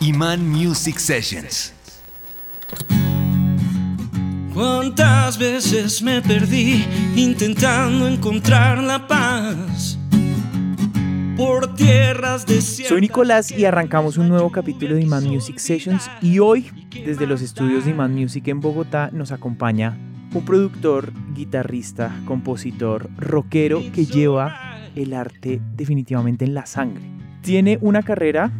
[0.00, 1.72] Iman Music Sessions.
[4.52, 6.84] ¿Cuántas veces me perdí
[7.16, 9.98] intentando encontrar la paz?
[11.34, 12.90] Por tierras desiertas.
[12.90, 16.70] Soy Nicolás y arrancamos un nuevo capítulo de Iman Music Sessions y hoy,
[17.06, 19.96] desde los estudios de Iman Music en Bogotá, nos acompaña
[20.34, 27.04] un productor, guitarrista, compositor, rockero que lleva el arte definitivamente en la sangre.
[27.40, 28.52] Tiene una carrera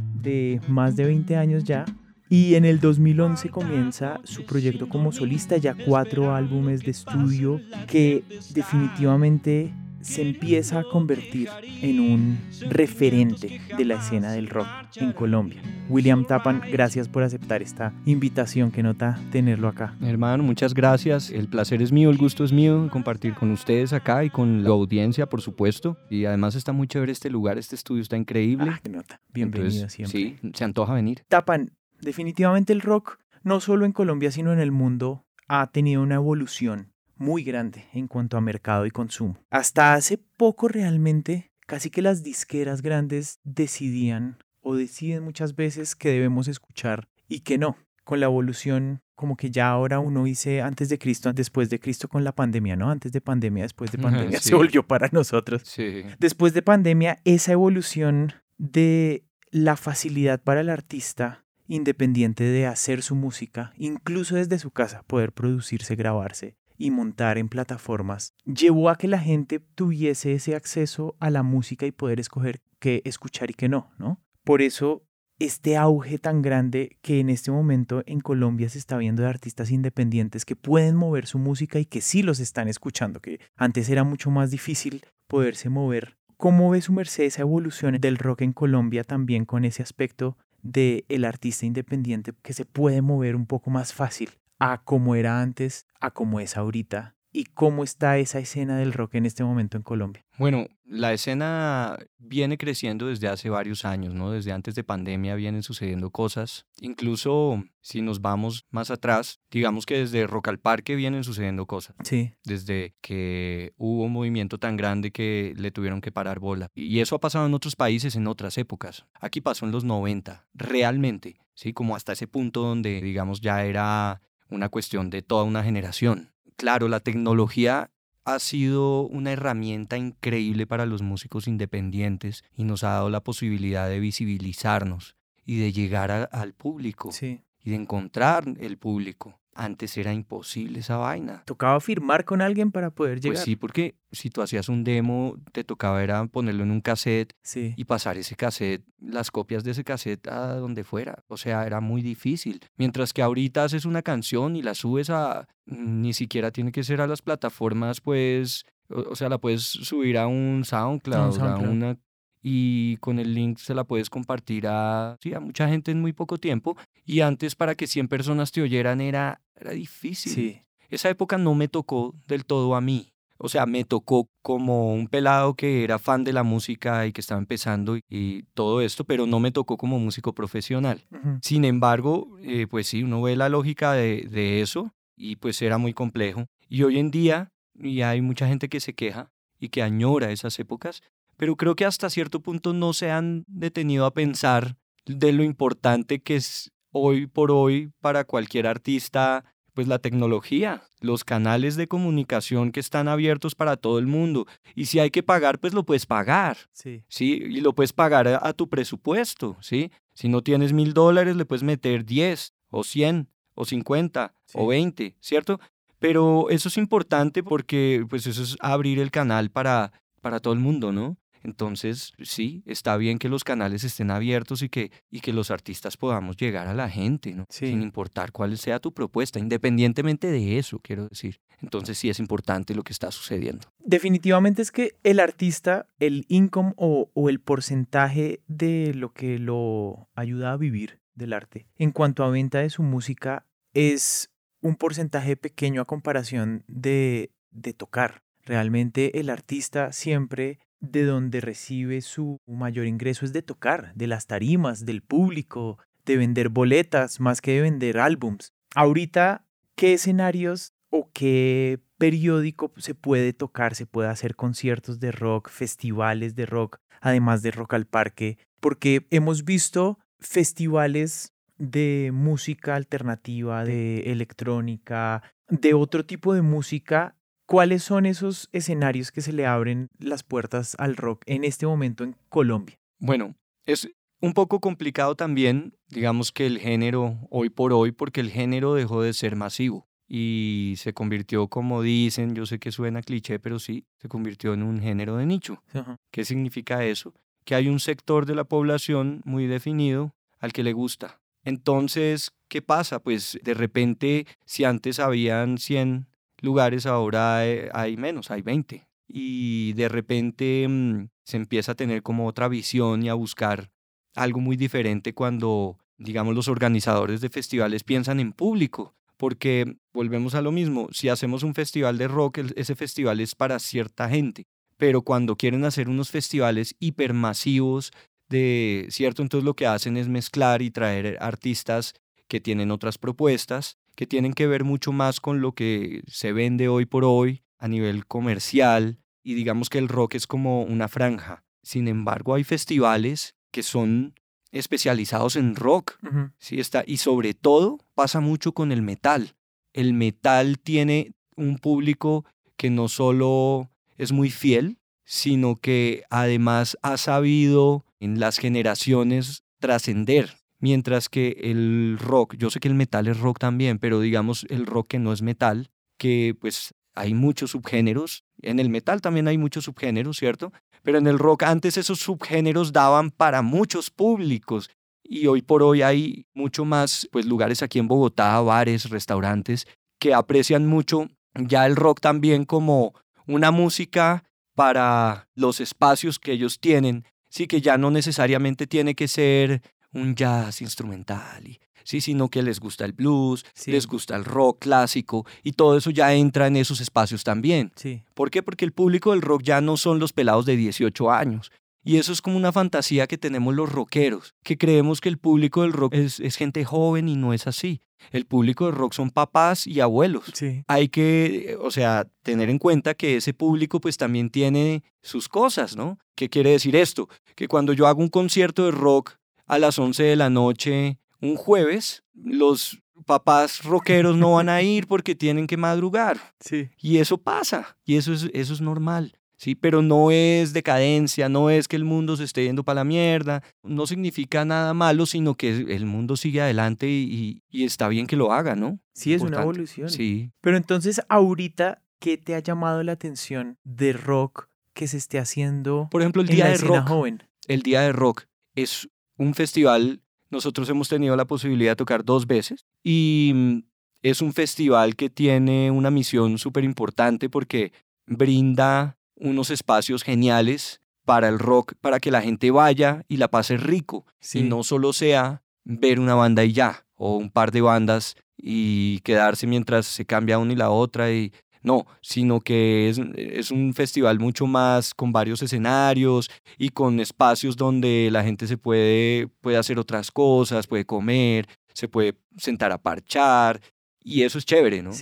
[0.69, 1.85] más de 20 años ya
[2.29, 8.25] y en el 2011 comienza su proyecto como solista, ya cuatro álbumes de estudio que
[8.53, 9.73] definitivamente
[10.07, 11.49] se empieza a convertir
[11.83, 12.39] en un
[12.71, 15.61] referente de la escena del rock en Colombia.
[15.89, 19.97] William Tapan, gracias por aceptar esta invitación, que nota tenerlo acá.
[20.01, 21.31] Hermano, muchas gracias.
[21.31, 24.71] El placer es mío, el gusto es mío compartir con ustedes acá y con la
[24.71, 25.97] audiencia, por supuesto.
[26.09, 28.71] Y además está muy chévere este lugar, este estudio está increíble.
[28.73, 29.21] Ah, qué nota.
[29.35, 30.19] Bienvenido siempre.
[30.19, 31.25] Sí, se antoja venir.
[31.29, 36.15] Tapan, definitivamente el rock, no solo en Colombia, sino en el mundo, ha tenido una
[36.15, 39.39] evolución muy grande en cuanto a mercado y consumo.
[39.51, 46.11] Hasta hace poco realmente, casi que las disqueras grandes decidían o deciden muchas veces que
[46.11, 47.77] debemos escuchar y que no.
[48.05, 52.07] Con la evolución, como que ya ahora uno dice antes de Cristo, después de Cristo
[52.09, 52.89] con la pandemia, ¿no?
[52.91, 54.51] Antes de pandemia, después de pandemia, Sí.
[54.51, 55.63] se volvió para nosotros.
[55.65, 56.03] Sí.
[56.21, 63.17] Después de pandemia, esa evolución de la facilidad para el artista independiente de hacer su
[63.17, 69.09] música, incluso desde su casa, poder producirse, grabarse y montar en plataformas, llevó a que
[69.09, 73.69] la gente tuviese ese acceso a la música y poder escoger qué escuchar y qué
[73.69, 74.21] no, ¿no?
[74.45, 75.07] Por eso
[75.39, 79.71] este auge tan grande que en este momento en Colombia se está viendo de artistas
[79.71, 84.03] independientes que pueden mover su música y que sí los están escuchando, que antes era
[84.05, 86.17] mucho más difícil poderse mover.
[86.39, 91.05] ¿Cómo ve su merced esa evolución del rock en Colombia también con ese aspecto de
[91.09, 95.87] el artista independiente que se puede mover un poco más fácil a como era antes,
[96.01, 97.17] a como es ahorita?
[97.37, 100.25] ¿Y cómo está esa escena del rock en este momento en Colombia?
[100.39, 104.31] Bueno, la escena viene creciendo desde hace varios años, ¿no?
[104.31, 106.65] Desde antes de pandemia vienen sucediendo cosas.
[106.81, 111.95] Incluso si nos vamos más atrás, digamos que desde Rock al Parque vienen sucediendo cosas.
[112.05, 116.69] Sí, Desde que hubo un movimiento tan grande que le tuvieron que parar bola.
[116.75, 119.05] Y eso ha pasado en otros países en otras épocas.
[119.21, 121.75] Aquí pasó en los 90, realmente, ¿sí?
[121.75, 126.31] Como hasta ese punto donde, digamos, ya era una cuestión de toda una generación.
[126.57, 127.91] Claro, la tecnología
[128.25, 133.89] ha sido una herramienta increíble para los músicos independientes y nos ha dado la posibilidad
[133.89, 137.43] de visibilizarnos y de llegar a- al público sí.
[137.63, 139.39] y de encontrar el público.
[139.57, 141.43] Antes era imposible esa vaina.
[141.47, 143.37] Tocaba firmar con alguien para poder llegar.
[143.37, 147.33] Pues sí, porque si tú hacías un demo, te tocaba era ponerlo en un cassette
[147.43, 147.73] Sí.
[147.77, 151.25] y pasar ese cassette, las copias de ese cassette a donde fuera.
[151.29, 152.61] O sea, era muy difícil.
[152.77, 155.49] Mientras que ahorita haces una canción y la subes a...
[155.65, 158.65] Ni siquiera tiene que ser a las plataformas, pues...
[158.89, 161.69] O, sea, la puedes subir a un SoundCloud, a SoundCloud.
[161.71, 161.99] una...
[162.43, 166.13] Y con el link se la puedes compartir a, sí, a mucha gente en muy
[166.13, 166.77] poco tiempo.
[167.05, 170.33] Y antes para que 100 personas te oyeran era, era difícil.
[170.33, 170.63] Sí.
[170.89, 173.13] Esa época no me tocó del todo a mí.
[173.39, 177.21] O sea, me tocó como un pelado que era fan de la música y que
[177.21, 181.05] estaba empezando y, todo esto, pero no me tocó como músico profesional.
[181.43, 185.77] Sin embargo, eh, pues sí, uno ve la lógica de, de eso y pues era
[185.77, 186.47] muy complejo.
[186.69, 190.59] Y hoy en día, y hay mucha gente que se queja y que añora esas
[190.59, 191.03] épocas,
[191.37, 194.77] pero creo que hasta cierto punto no se han detenido a pensar
[195.07, 201.23] de lo importante que es hoy por hoy para cualquier artista, pues la tecnología, los
[201.23, 204.47] canales de comunicación que están abiertos para todo el mundo.
[204.75, 206.57] Y si hay que pagar, pues lo puedes pagar.
[206.73, 207.05] Sí.
[207.09, 207.33] ¿sí?
[207.47, 209.91] Y lo puedes pagar a, a tu presupuesto, ¿sí?
[210.15, 214.59] Si no tienes mil dólares, le puedes meter 10 o 100 o 50 Sí.
[214.59, 215.61] o 20, ¿cierto?
[215.99, 219.93] Pero eso es importante porque pues eso es abrir el canal para,
[220.23, 221.19] para todo el mundo, ¿no?
[221.47, 225.97] Entonces, sí, está bien que los canales estén abiertos y que, y que los artistas
[225.97, 227.47] podamos llegar a la gente, ¿no?
[227.49, 227.69] Sí.
[227.69, 231.41] Sin importar cuál sea tu propuesta, independientemente de eso, quiero decir.
[231.63, 233.69] Entonces, sí es importante lo que está sucediendo.
[233.79, 240.09] Definitivamente es que el artista, el income o, o el porcentaje de lo que lo
[240.17, 244.31] ayuda a vivir del arte en cuanto a venta de su música es
[244.61, 248.25] un porcentaje pequeño a comparación de, de tocar.
[248.45, 254.27] Realmente el artista siempre de donde recibe su mayor ingreso es de tocar, de las
[254.27, 258.53] tarimas, del público, de vender boletas más que de vender álbums.
[258.75, 265.51] Ahorita, ¿qué escenarios o qué periódico se puede tocar, se puede hacer conciertos de rock,
[265.51, 268.39] festivales de rock, además de Rock al Parque?
[268.61, 277.83] Porque hemos visto festivales de música alternativa, de electrónica, de otro tipo de música, ¿cuáles
[277.83, 282.17] son esos escenarios que se le abren las puertas al rock en este momento en
[282.29, 282.79] Colombia?
[282.99, 283.35] Bueno,
[283.65, 283.89] es
[284.21, 289.03] un poco complicado también, digamos que el género hoy por hoy, porque el género dejó
[289.03, 293.87] de ser masivo y se convirtió, como dicen, yo sé que suena cliché, pero sí,
[293.97, 295.63] se convirtió en un género de nicho.
[296.11, 297.15] ¿Qué significa eso?
[297.45, 301.21] Que hay un sector de la población muy definido al que le gusta.
[301.45, 303.01] Entonces, ¿qué pasa?
[303.01, 306.09] Pues de repente, si antes habían 100
[306.47, 308.89] lugares, ahora hay menos, hay 20.
[309.07, 313.71] Y de repente mm, se empieza a tener como otra visión y a buscar
[314.15, 320.43] algo muy diferente cuando, digamos, los organizadores de festivales piensan en público porque volvemos a
[320.43, 324.47] lo mismo, si hacemos un festival de rock, ese festival es para cierta gente,
[324.77, 327.93] pero cuando quieren hacer unos festivales hipermasivos
[328.29, 329.23] de, ¿cierto?
[329.23, 331.95] Entonces lo que hacen es mezclar y traer artistas
[332.29, 336.69] que tienen otras propuestas, que tienen que ver mucho más con lo que se vende
[336.69, 341.45] hoy por hoy a nivel comercial, y digamos que el rock es como una franja.
[341.63, 344.15] Sin embargo, hay festivales que son
[344.53, 345.99] especializados en rock.
[346.39, 346.61] ¿sí?
[346.61, 349.35] Está, y sobre todo pasa mucho con el metal.
[349.73, 352.25] El metal tiene un público
[352.57, 360.37] que no solo es muy fiel, sino que además ha sabido en las generaciones trascender.
[360.59, 364.67] Mientras que el rock, yo sé que el metal es rock también, pero digamos el
[364.67, 368.25] rock que no es metal, que pues hay muchos subgéneros.
[368.41, 370.53] En el metal también hay muchos subgéneros, ¿cierto?
[370.83, 374.71] Pero en el rock antes esos subgéneros daban para muchos públicos
[375.03, 379.67] y hoy por hoy hay mucho más pues lugares aquí en Bogotá, bares, restaurantes
[379.99, 382.95] que aprecian mucho ya el rock también como
[383.27, 384.25] una música
[384.55, 389.63] para los espacios que ellos tienen, sí que ya no necesariamente tiene que ser
[389.97, 392.01] un jazz instrumental y ¿sí?
[392.01, 396.13] sino que les gusta el blues, les gusta el rock clásico y todo eso ya
[396.15, 397.73] entra en esos espacios también.
[397.77, 398.03] Sí.
[398.15, 398.43] ¿Por qué?
[398.43, 401.51] Porque el público del rock ya no son los pelados de 18 años.
[401.85, 405.63] Y eso es como una fantasía que tenemos los rockeros, que creemos que el público
[405.63, 407.81] del rock es, es gente joven y no es así.
[408.11, 410.25] El público del rock son papás y abuelos.
[410.35, 410.65] Sí.
[410.67, 415.77] Hay que, o sea, tener en cuenta que ese público pues también tiene sus cosas,
[415.77, 415.99] ¿no?
[416.17, 417.09] ¿Qué quiere decir esto?
[417.37, 419.17] Que cuando yo hago un concierto de rock
[419.47, 424.87] a las 11 de la noche un jueves, los papás rockeros no van a ir
[424.87, 426.19] porque tienen que madrugar.
[426.41, 426.71] Sí.
[426.79, 429.19] Y eso pasa, y eso es, eso es normal.
[429.39, 432.85] Sí, pero no es decadencia, no es que el mundo se esté yendo para la
[432.85, 438.17] mierda, no significa nada malo, sino que el mundo sigue adelante y, está bien que
[438.17, 438.81] lo haga, ¿no?
[438.95, 439.91] Sí, es una evolución.
[439.91, 440.33] Sí.
[440.41, 445.89] Pero entonces, ahorita, ¿qué te ha llamado la atención de rock que se esté haciendo?
[445.91, 446.89] Por ejemplo, el Día de Rock.
[446.89, 447.23] Joven?
[447.47, 452.27] El Día de Rock es un festival nosotros hemos tenido la posibilidad de tocar dos
[452.27, 453.59] veces y mm,
[454.03, 457.73] es un festival que tiene una misión súper importante porque
[458.07, 463.57] brinda unos espacios geniales para el rock, para que la gente vaya y la pase
[463.57, 464.05] rico
[464.35, 469.01] y no solo sea ver una banda y ya, o un par de bandas y
[469.01, 471.33] quedarse mientras se cambia una y la otra y
[471.67, 478.09] no, sino que es, un festival mucho más con varios escenarios y con espacios donde
[478.13, 483.61] la gente se puede, puede hacer otras cosas, puede comer, se puede sentar a parchar
[484.01, 484.93] y eso es chévere, ¿no?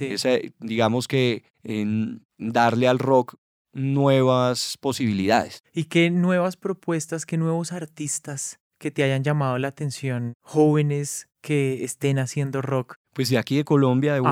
[0.59, 3.35] digamos que en darle al rock
[3.75, 5.63] nuevas posibilidades.
[5.75, 11.85] ¿Y qué nuevas propuestas, qué nuevos artistas que te hayan llamado la atención, jóvenes que
[11.85, 12.95] estén haciendo rock?
[13.13, 14.23] Pues de aquí de Colombia, de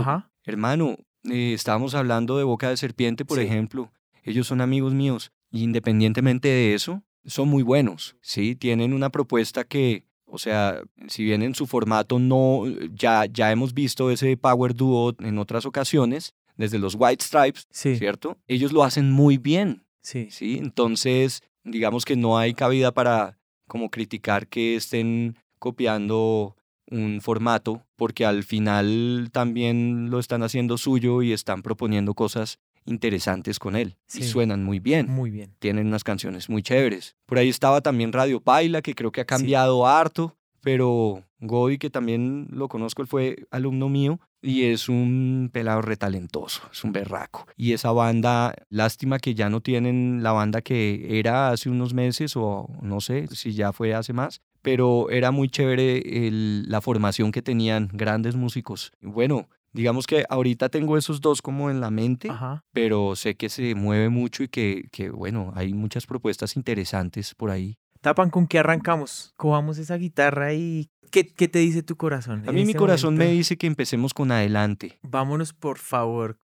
[0.44, 0.96] hermano,
[1.30, 3.92] eh, estábamos hablando de Boca de Serpiente, por ejemplo.
[4.24, 5.32] Ellos son amigos míos.
[5.50, 8.16] Y independientemente de eso, son muy buenos.
[8.20, 12.64] Sí, tienen una propuesta que, o sea, si bien en su formato no,
[12.94, 18.38] ya, ya hemos visto ese power duo en otras ocasiones, desde los White Stripes, ¿cierto?
[18.46, 19.84] Ellos lo hacen muy bien.
[20.02, 20.28] Sí.
[20.30, 20.58] sí.
[20.58, 23.38] Entonces, digamos que no hay cabida para
[23.68, 26.56] como criticar que estén copiando
[26.92, 33.58] un formato, porque al final también lo están haciendo suyo y están proponiendo cosas interesantes
[33.58, 33.96] con él.
[34.14, 35.08] Y suenan muy bien.
[35.08, 35.54] Muy bien.
[35.58, 37.16] Tienen unas canciones muy chéveres.
[37.26, 41.90] Por ahí estaba también Radio Paila, que creo que ha cambiado harto, pero Godi, que
[41.90, 47.46] también lo conozco, él fue alumno mío y es un pelado retalentoso, es un berraco.
[47.56, 52.36] Y esa banda, lástima que ya no tienen la banda que era hace unos meses
[52.36, 56.02] o no sé si ya fue hace más, pero era muy chévere
[56.32, 58.92] la formación que tenían, grandes músicos.
[59.00, 62.30] Bueno, digamos que ahorita tengo esos dos como en la mente,
[62.72, 67.50] pero sé que se mueve mucho y que, que, bueno, hay muchas propuestas interesantes por
[67.50, 67.76] ahí.
[68.00, 69.32] Tapan, ¿con qué arrancamos?
[69.36, 72.42] Cojamos esa guitarra y ¿qué, qué te dice tu corazón?
[72.48, 74.98] A mí mi este corazón me dice que empecemos con adelante.
[75.02, 76.38] Vámonos, por favor.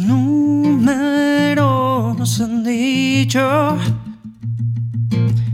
[0.00, 1.60] Los números
[2.40, 3.78] han dicho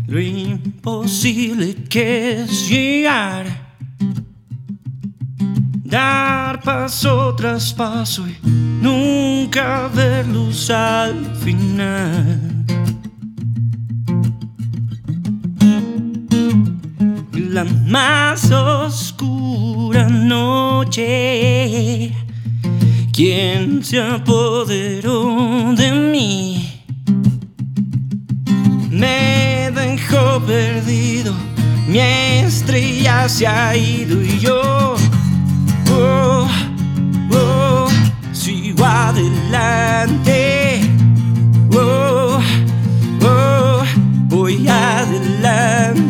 [0.09, 3.47] lo imposible que es llegar,
[5.85, 8.37] dar paso tras paso y
[8.83, 12.65] nunca ver luz al final.
[17.33, 20.83] La más oscura noche
[23.13, 26.83] ¿Quién se apoderó de mí?
[28.89, 31.35] Me dejó perdido,
[31.89, 34.97] mi estrella se ha ido y yo
[35.91, 36.49] oh,
[37.33, 37.89] oh,
[38.33, 40.81] sigo adelante.
[41.75, 42.41] Oh,
[43.23, 43.83] oh,
[44.29, 46.03] voy adelante.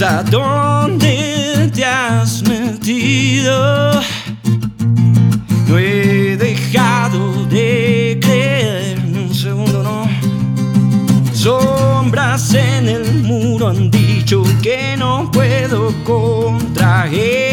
[0.00, 4.00] Fuerza, ¿dónde te has metido?
[5.68, 10.08] No he dejado de creer ni un segundo, no.
[11.34, 17.49] Sombras en el muro han dicho que no puedo contraer.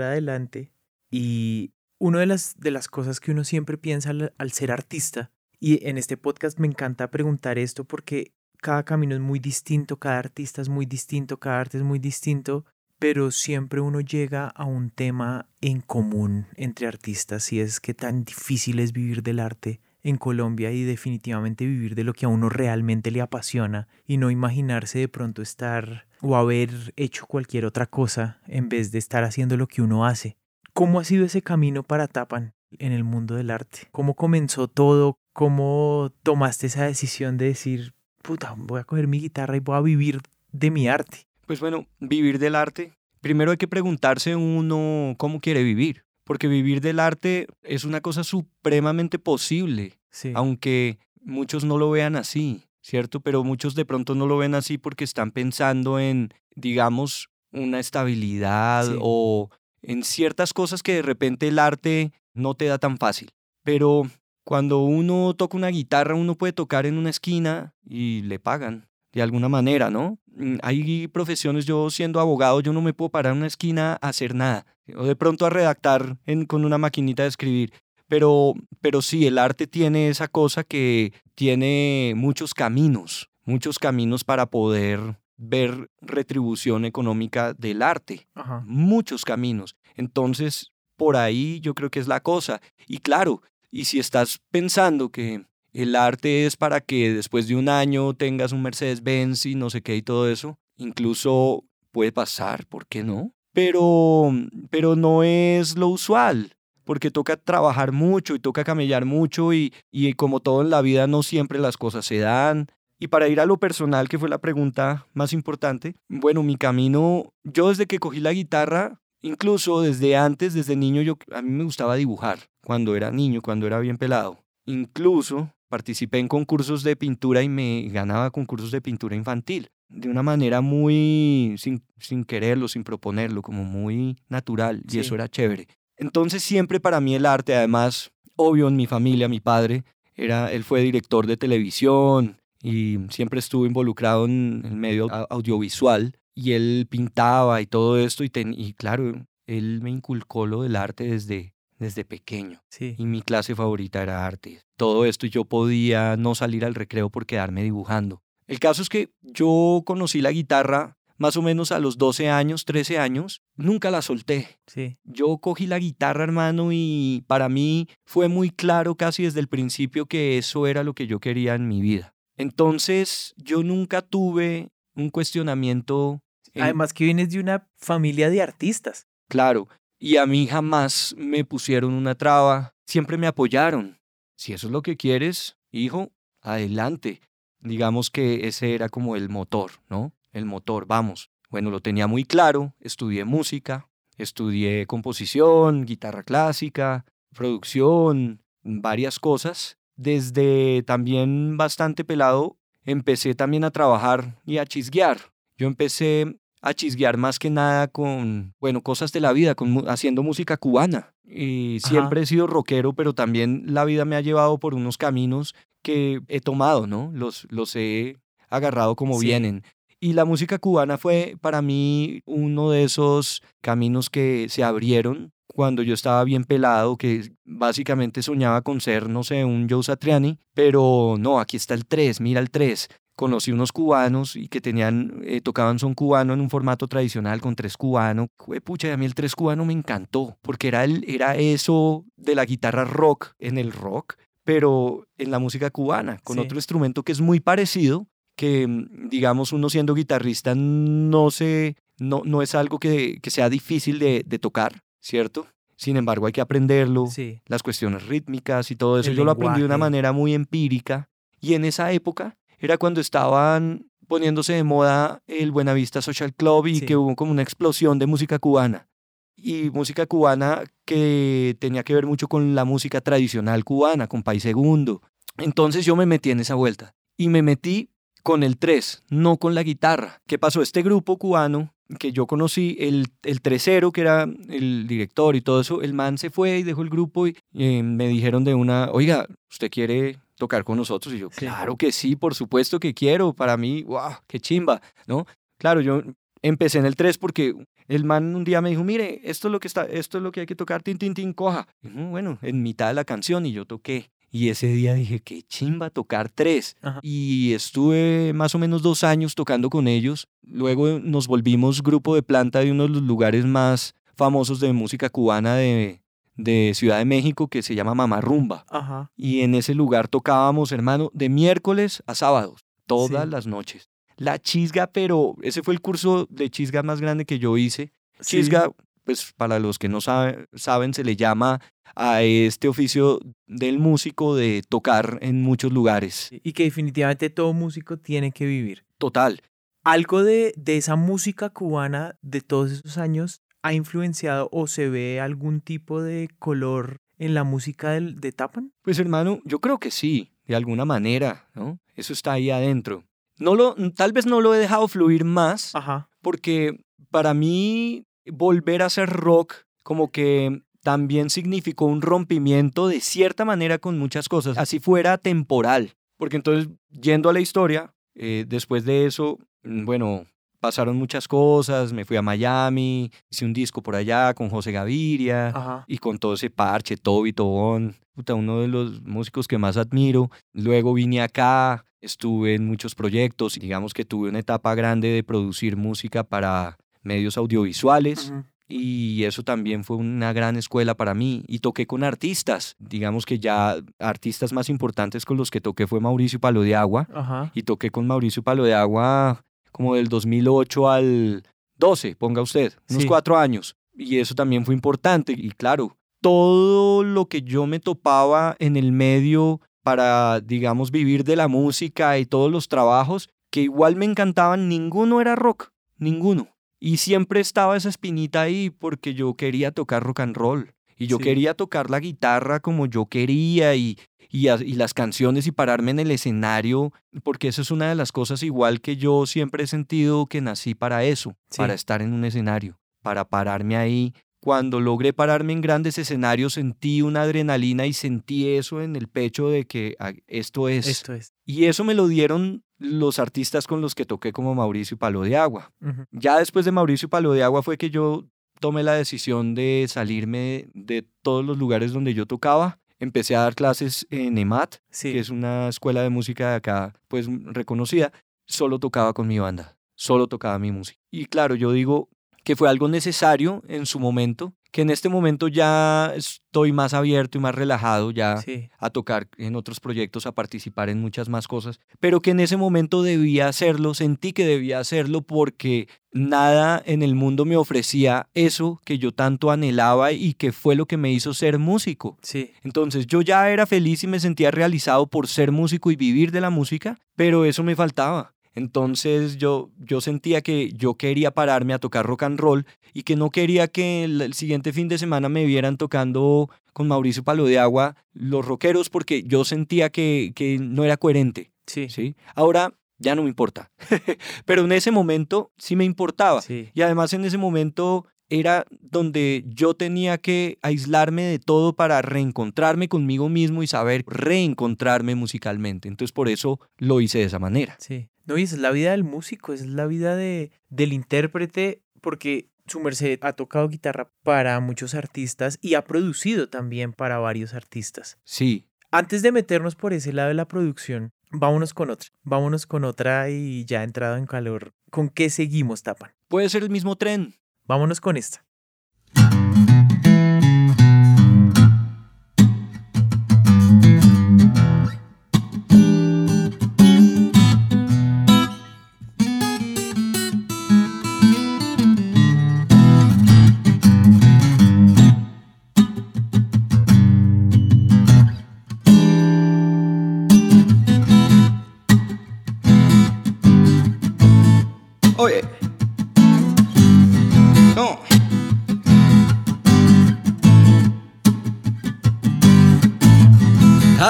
[0.00, 0.72] Adelante.
[1.10, 5.32] Y una de las, de las cosas que uno siempre piensa al, al ser artista,
[5.60, 10.18] y en este podcast me encanta preguntar esto porque cada camino es muy distinto, cada
[10.18, 12.64] artista es muy distinto, cada arte es muy distinto,
[12.98, 18.24] pero siempre uno llega a un tema en común entre artistas y es que tan
[18.24, 22.48] difícil es vivir del arte en Colombia y definitivamente vivir de lo que a uno
[22.48, 28.40] realmente le apasiona y no imaginarse de pronto estar o haber hecho cualquier otra cosa
[28.46, 30.36] en vez de estar haciendo lo que uno hace.
[30.72, 33.88] ¿Cómo ha sido ese camino para Tapan en el mundo del arte?
[33.90, 35.18] ¿Cómo comenzó todo?
[35.34, 39.80] ¿Cómo tomaste esa decisión de decir, puta, voy a coger mi guitarra y voy a
[39.80, 40.20] vivir
[40.52, 41.26] de mi arte?
[41.46, 46.80] Pues bueno, vivir del arte primero hay que preguntarse uno cómo quiere vivir, porque vivir
[46.80, 50.32] del arte es una cosa supremamente posible, Sí.
[50.34, 53.20] aunque muchos no lo vean así, ¿cierto?
[53.20, 58.86] Pero muchos de pronto no lo ven así porque están pensando en, digamos, una estabilidad
[58.86, 58.96] Sí.
[59.00, 59.50] o
[59.82, 63.30] en ciertas cosas que de repente el arte no te da tan fácil.
[63.64, 64.02] Pero
[64.44, 69.22] cuando uno toca una guitarra, uno puede tocar en una esquina y le pagan de
[69.22, 70.18] alguna manera, ¿no?
[70.34, 74.08] Mm, Hay profesiones, yo siendo abogado, yo no me puedo parar en una esquina a
[74.08, 74.64] hacer nada,
[74.96, 77.72] o de pronto a redactar en- con una maquinita de escribir.
[78.12, 78.52] Pero,
[78.82, 85.00] pero sí, el arte tiene esa cosa que tiene muchos caminos, muchos caminos para poder
[85.38, 88.64] ver retribución económica del arte Ajá.
[88.66, 89.76] muchos caminos.
[89.96, 92.60] Entonces, por ahí yo creo que es la cosa.
[92.86, 93.40] Y claro,
[93.70, 98.52] y si estás pensando que el arte es para que después de un año tengas
[98.52, 103.32] un Mercedes-Benz y no sé qué y todo eso, incluso puede pasar, ¿por qué no?
[103.54, 104.30] Pero,
[104.68, 106.52] pero no es lo usual,
[106.84, 111.06] porque toca trabajar mucho y toca camellar mucho y, y como todo en la vida
[111.06, 112.66] no siempre las cosas se dan.
[112.98, 117.32] Y para ir a lo personal, que fue la pregunta más importante, bueno, mi camino,
[117.42, 121.64] yo desde que cogí la guitarra, incluso desde antes, desde niño, yo, a mí me
[121.64, 124.38] gustaba dibujar, cuando era niño, cuando era bien pelado.
[124.66, 130.22] Incluso participé en concursos de pintura y me ganaba concursos de pintura infantil, de una
[130.22, 134.98] manera muy sin, sin quererlo, sin proponerlo, como muy natural, y Sí.
[135.00, 135.66] eso era chévere.
[136.02, 140.64] Entonces siempre para mí el arte, además, obvio en mi familia, mi padre, era, él
[140.64, 146.86] fue director de televisión y siempre estuvo involucrado en el medio au- audiovisual y él
[146.90, 149.12] pintaba y todo esto y, ten- y claro,
[149.46, 152.94] él me inculcó lo del arte desde, desde pequeño Sí.
[152.98, 154.60] y mi clase favorita era arte.
[154.76, 158.22] Todo esto y yo podía no salir al recreo por quedarme dibujando.
[158.46, 162.64] El caso es que yo conocí la guitarra más o menos a los 12 años,
[162.64, 164.58] 13 años, nunca la solté.
[164.66, 164.96] Sí.
[165.04, 170.06] Yo cogí la guitarra, hermano, y para mí fue muy claro casi desde el principio
[170.06, 172.12] que eso era lo que yo quería en mi vida.
[172.36, 176.20] Entonces, yo nunca tuve un cuestionamiento.
[176.54, 179.06] en- Además que vienes de una familia de artistas.
[179.28, 183.96] Claro, y a mí jamás me pusieron una traba, siempre me apoyaron.
[184.36, 186.10] Si eso es lo que quieres, hijo,
[186.42, 187.20] adelante.
[187.60, 190.12] Digamos que ese era como el motor, ¿no?
[190.32, 191.30] El motor, vamos.
[191.50, 199.76] Bueno, lo tenía muy claro, estudié música, estudié composición, guitarra clásica, producción, varias cosas.
[199.96, 205.18] Desde también bastante pelado, empecé también a trabajar y a chisguear.
[205.58, 210.22] Yo empecé a chisguear más que nada con, bueno, cosas de la vida, con, haciendo
[210.22, 211.14] música cubana.
[211.24, 211.88] Y Ajá.
[211.88, 216.20] siempre he sido rockero, pero también la vida me ha llevado por unos caminos que
[216.28, 217.10] he tomado, ¿no?
[217.12, 218.16] Los, los he
[218.48, 219.26] agarrado como Sí.
[219.26, 219.62] vienen.
[220.04, 225.84] Y la música cubana fue para mí uno de esos caminos que se abrieron cuando
[225.84, 231.14] yo estaba bien pelado, que básicamente soñaba con ser, no sé, un Joe Satriani, pero
[231.20, 232.88] no, aquí está el 3, mira el 3.
[233.14, 237.54] Conocí unos cubanos y que tenían, eh, tocaban son cubano en un formato tradicional con
[237.54, 238.26] tres cubano.
[238.64, 242.34] Pucha, y a mí el tres cubano me encantó, porque era, el, era eso de
[242.34, 246.42] la guitarra rock en el rock, pero en la música cubana, con Sí.
[246.42, 252.22] otro instrumento que es muy parecido, que mm, digamos uno siendo guitarrista no, se, no,
[252.24, 255.46] no es algo que, que sea difícil de, de tocar, ¿cierto?
[255.76, 257.40] Sin embargo, hay que aprenderlo, Sí.
[257.46, 259.10] las cuestiones rítmicas y todo eso.
[259.10, 261.08] El Yo lo aprendí de una manera muy empírica.
[261.40, 266.80] Y en esa época era cuando estaban poniéndose de moda el Buenavista Social Club y
[266.80, 266.86] Sí.
[266.86, 268.86] que hubo como una explosión de música cubana.
[269.34, 274.42] Y música cubana que tenía que ver mucho con la música tradicional cubana, con País
[274.44, 275.02] Segundo.
[275.38, 276.94] Entonces yo me metí en esa vuelta.
[277.16, 277.90] Y me metí
[278.22, 280.20] con el 3, no con la guitarra.
[280.26, 280.62] ¿Qué pasó?
[280.62, 285.60] Este grupo cubano que yo conocí, el, el tresero, que era el director y todo
[285.60, 288.90] eso, el man se fue y dejó el grupo y eh, me dijeron de una,
[288.90, 291.14] oiga, ¿usted quiere tocar con nosotros?
[291.14, 293.34] Y yo, claro que sí, por supuesto que quiero.
[293.34, 295.26] Para mí, wow, qué chimba, ¿no?
[295.58, 296.02] Claro, yo
[296.40, 297.54] empecé en el 3 porque
[297.88, 300.32] el man un día me dijo, mire, esto es lo que está, esto es lo
[300.32, 301.68] que hay que tocar, tin, tin, tin, coja.
[301.82, 304.10] Y, "Mm, bueno, en mitad de la canción y yo toqué.
[304.34, 306.76] Y ese día dije, qué chimba tocar tres.
[306.80, 307.00] Ajá.
[307.02, 310.26] Y estuve más o menos dos años tocando con ellos.
[310.42, 315.10] Luego nos volvimos grupo de planta de uno de los lugares más famosos de música
[315.10, 316.00] cubana de,
[316.36, 318.64] de Ciudad de México que se llama Mamarrumba.
[318.70, 319.10] Ajá.
[319.16, 323.30] Y en ese lugar tocábamos, hermano, de miércoles a sábados, todas Sí.
[323.30, 323.90] las noches.
[324.16, 327.92] La chisga, pero ese fue el curso de chisga más grande que yo hice.
[328.20, 328.38] Sí.
[328.38, 328.70] Chisga,
[329.04, 331.60] pues para los que no sabe- saben, se le llama
[331.94, 336.28] a este oficio del músico de tocar en muchos lugares.
[336.30, 338.84] Y que definitivamente todo músico tiene que vivir.
[338.98, 339.40] Total.
[339.84, 345.20] ¿Algo de, de esa música cubana de todos esos años ha influenciado o se ve
[345.20, 348.72] algún tipo de color en la música del, de Tapan?
[348.82, 351.78] Pues hermano, yo creo que sí, de alguna manera, ¿no?
[351.94, 353.04] Eso está ahí adentro.
[353.38, 356.08] No lo, tal vez no lo he dejado fluir más, Ajá.
[356.20, 363.44] porque para mí volver a hacer rock como que también significó un rompimiento de cierta
[363.44, 365.94] manera con muchas cosas, así fuera temporal.
[366.16, 370.26] Porque entonces, yendo a la historia, eh, después de eso, mm, bueno,
[370.60, 375.48] pasaron muchas cosas, me fui a Miami, hice un disco por allá con José Gaviria
[375.48, 375.84] Ajá.
[375.88, 380.30] y con todo ese parche, Toby, Tobón, puta, uno de los músicos que más admiro.
[380.52, 385.76] Luego vine acá, estuve en muchos proyectos, digamos que tuve una etapa grande de producir
[385.76, 388.32] música para medios audiovisuales.
[388.74, 393.38] Y eso también fue una gran escuela para mí y toqué con artistas, digamos que
[393.38, 397.50] ya artistas más importantes con los que toqué fue Mauricio Palo de Agua Ajá.
[397.54, 401.42] y toqué con Mauricio Palo de Agua como del 2008 al
[401.76, 403.08] 12, ponga usted, unos Sí.
[403.08, 403.74] cuatro años.
[403.94, 405.32] Y eso también fue importante.
[405.36, 411.36] Y claro, todo lo que yo me topaba en el medio para, digamos, vivir de
[411.36, 416.48] la música y todos los trabajos, que igual me encantaban, ninguno era rock, ninguno.
[416.84, 420.74] Y siempre estaba esa espinita ahí porque yo quería tocar rock and roll.
[420.98, 421.22] Y yo Sí.
[421.22, 423.96] quería tocar la guitarra como yo quería y,
[424.30, 426.92] y, a- y las canciones y pararme en el escenario,
[427.22, 430.74] porque eso es una de las cosas igual que yo siempre he sentido que nací
[430.74, 431.58] para eso, Sí.
[431.58, 434.12] para estar en un escenario, para pararme ahí.
[434.40, 439.48] Cuando logré pararme en grandes escenarios sentí una adrenalina y sentí eso en el pecho
[439.50, 440.88] de que ah, esto es.
[440.88, 441.32] Esto es.
[441.46, 445.22] Y eso me lo dieron los artistas con los que toqué como Mauricio y Palo
[445.22, 445.72] de Agua.
[446.10, 448.24] Ya después de Mauricio y Palo de Agua fue que yo
[448.60, 452.78] tomé la decisión de salirme de todos los lugares donde yo tocaba.
[452.98, 455.12] Empecé a dar clases en EMAT, Sí.
[455.12, 458.12] que es una escuela de música de acá, pues reconocida.
[458.46, 460.98] Solo tocaba con mi banda, solo tocaba mi música.
[461.10, 462.08] Y claro, yo digo
[462.44, 467.38] que fue algo necesario en su momento, que en este momento ya estoy más abierto
[467.38, 468.70] y más relajado, ya Sí.
[468.78, 472.56] a tocar en otros proyectos, a participar en muchas más cosas, pero que en ese
[472.56, 478.80] momento debía hacerlo, sentí que debía hacerlo porque nada en el mundo me ofrecía eso
[478.84, 482.18] que yo tanto anhelaba y que fue lo que me hizo ser músico.
[482.22, 482.52] Sí.
[482.64, 486.40] Entonces yo ya era feliz y me sentía realizado por ser músico y vivir de
[486.40, 488.32] la música, pero eso me faltaba.
[488.54, 493.16] Entonces yo, yo sentía que yo quería pararme a tocar rock and roll y que
[493.16, 497.46] no quería que el, el siguiente fin de semana me vieran tocando con Mauricio Palo
[497.46, 501.50] de Agua los rockeros porque yo sentía que, que no era coherente.
[501.66, 501.88] Sí.
[501.88, 502.16] ¿sí?
[502.34, 503.70] Ahora ya no me importa,
[504.44, 506.40] pero en ese momento sí me importaba.
[506.40, 506.70] Sí.
[506.72, 508.06] Y además en ese momento
[508.40, 515.14] era donde yo tenía que aislarme de todo para reencontrarme conmigo mismo y saber reencontrarme
[515.14, 515.88] musicalmente.
[515.88, 517.76] Entonces por eso lo hice de esa manera.
[517.78, 518.08] Sí.
[518.24, 521.82] No, y esa es la vida del músico, esa es la vida de, del intérprete,
[522.00, 527.54] porque su merced ha tocado guitarra para muchos artistas y ha producido también para varios
[527.54, 528.18] artistas.
[528.24, 532.10] Sí, Antes de meternos por ese lado de la producción, vámonos con otra.
[532.24, 534.74] Vámonos con otra y ya entrado en calor.
[534.90, 536.12] ¿Con qué seguimos, Tapan?
[536.28, 537.34] puede ser el mismo tren.
[537.66, 538.44] Vámonos con esta.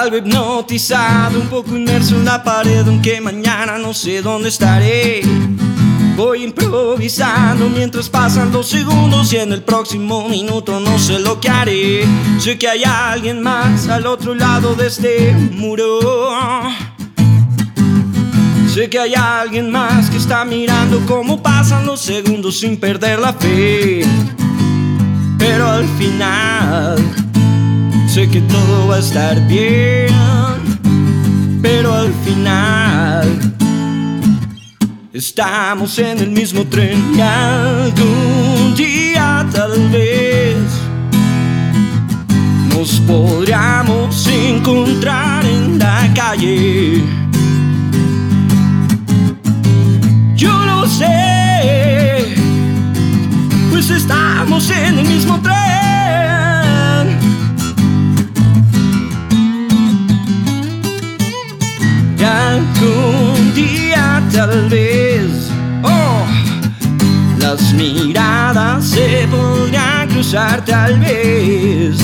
[0.03, 5.21] Algo hipnotizado, un poco inmerso en la pared, aunque mañana no sé dónde estaré.
[6.17, 11.47] Voy improvisando mientras pasan los segundos y en el próximo minuto no sé lo que
[11.47, 12.05] haré.
[12.37, 16.01] Sé que hay alguien más al otro lado de este muro.
[18.73, 23.31] Sé que hay alguien más que está mirando cómo pasan los segundos sin perder la
[23.31, 24.01] fe.
[25.37, 27.32] Pero al final
[28.13, 30.07] sé que todo va a estar bien.
[31.63, 33.27] Pero al final
[35.11, 40.57] estamos en el mismo tren y algún día tal vez
[42.69, 47.01] nos podríamos encontrar en la calle.
[50.35, 52.35] Yo lo sé,
[53.71, 56.42] pues estamos en el mismo tren.
[62.53, 65.49] Algún día tal vez
[67.39, 71.97] Las miradas se podrían cruzar tal vez.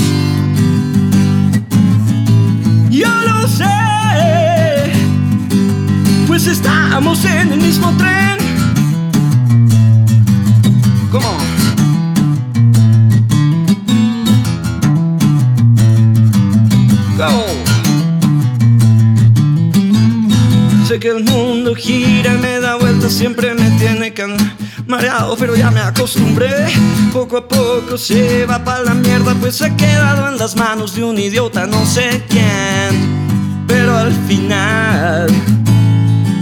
[2.90, 4.92] Yo lo sé,
[6.26, 8.38] pues estamos en el mismo tren.
[11.10, 11.49] Go.
[25.38, 26.66] Pero ya me acostumbré.
[27.12, 31.04] Poco a poco se va para la mierda, pues he quedado en las manos de
[31.04, 33.64] un idiota, no sé quién.
[33.66, 35.28] Pero al final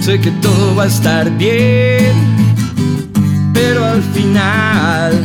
[0.00, 2.12] sé que todo va a estar bien.
[3.54, 5.24] Pero al final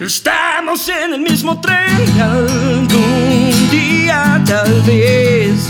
[0.00, 2.00] estamos en el mismo tren.
[2.16, 5.68] y Algún día tal vez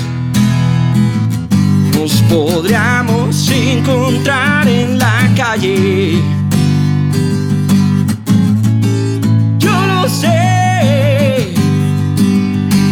[1.95, 6.21] nos podríamos encontrar en la calle.
[9.59, 11.55] Yo lo sé,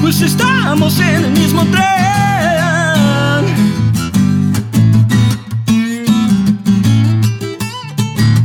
[0.01, 3.45] pues estamos en el mismo tren.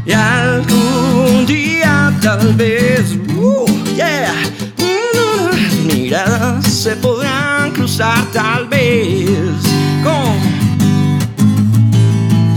[0.05, 4.33] Y algún día tal vez, uh, yeah,
[5.87, 9.37] miradas se podrán cruzar tal vez.
[10.03, 10.33] Con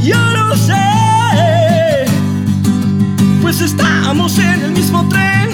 [0.03, 1.06] yo lo sé,
[3.59, 5.49] pues estamos en el mismo tren.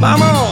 [0.00, 0.49] Vamos.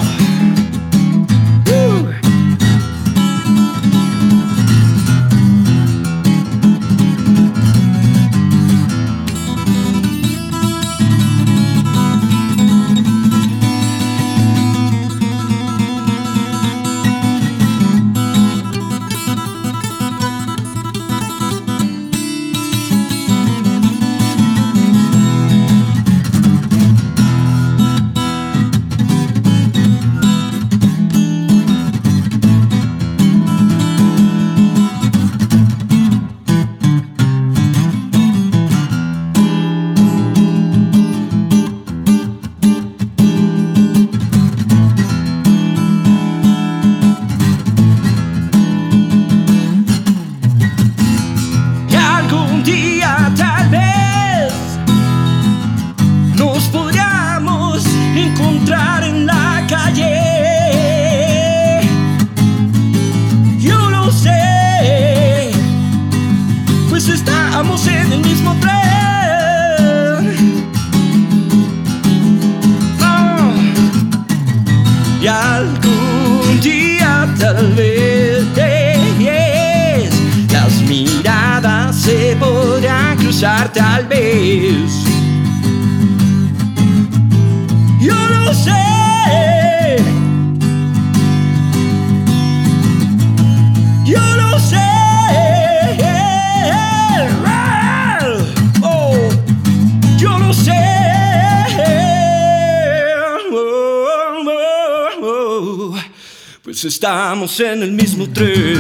[107.57, 108.79] En el mismo tren.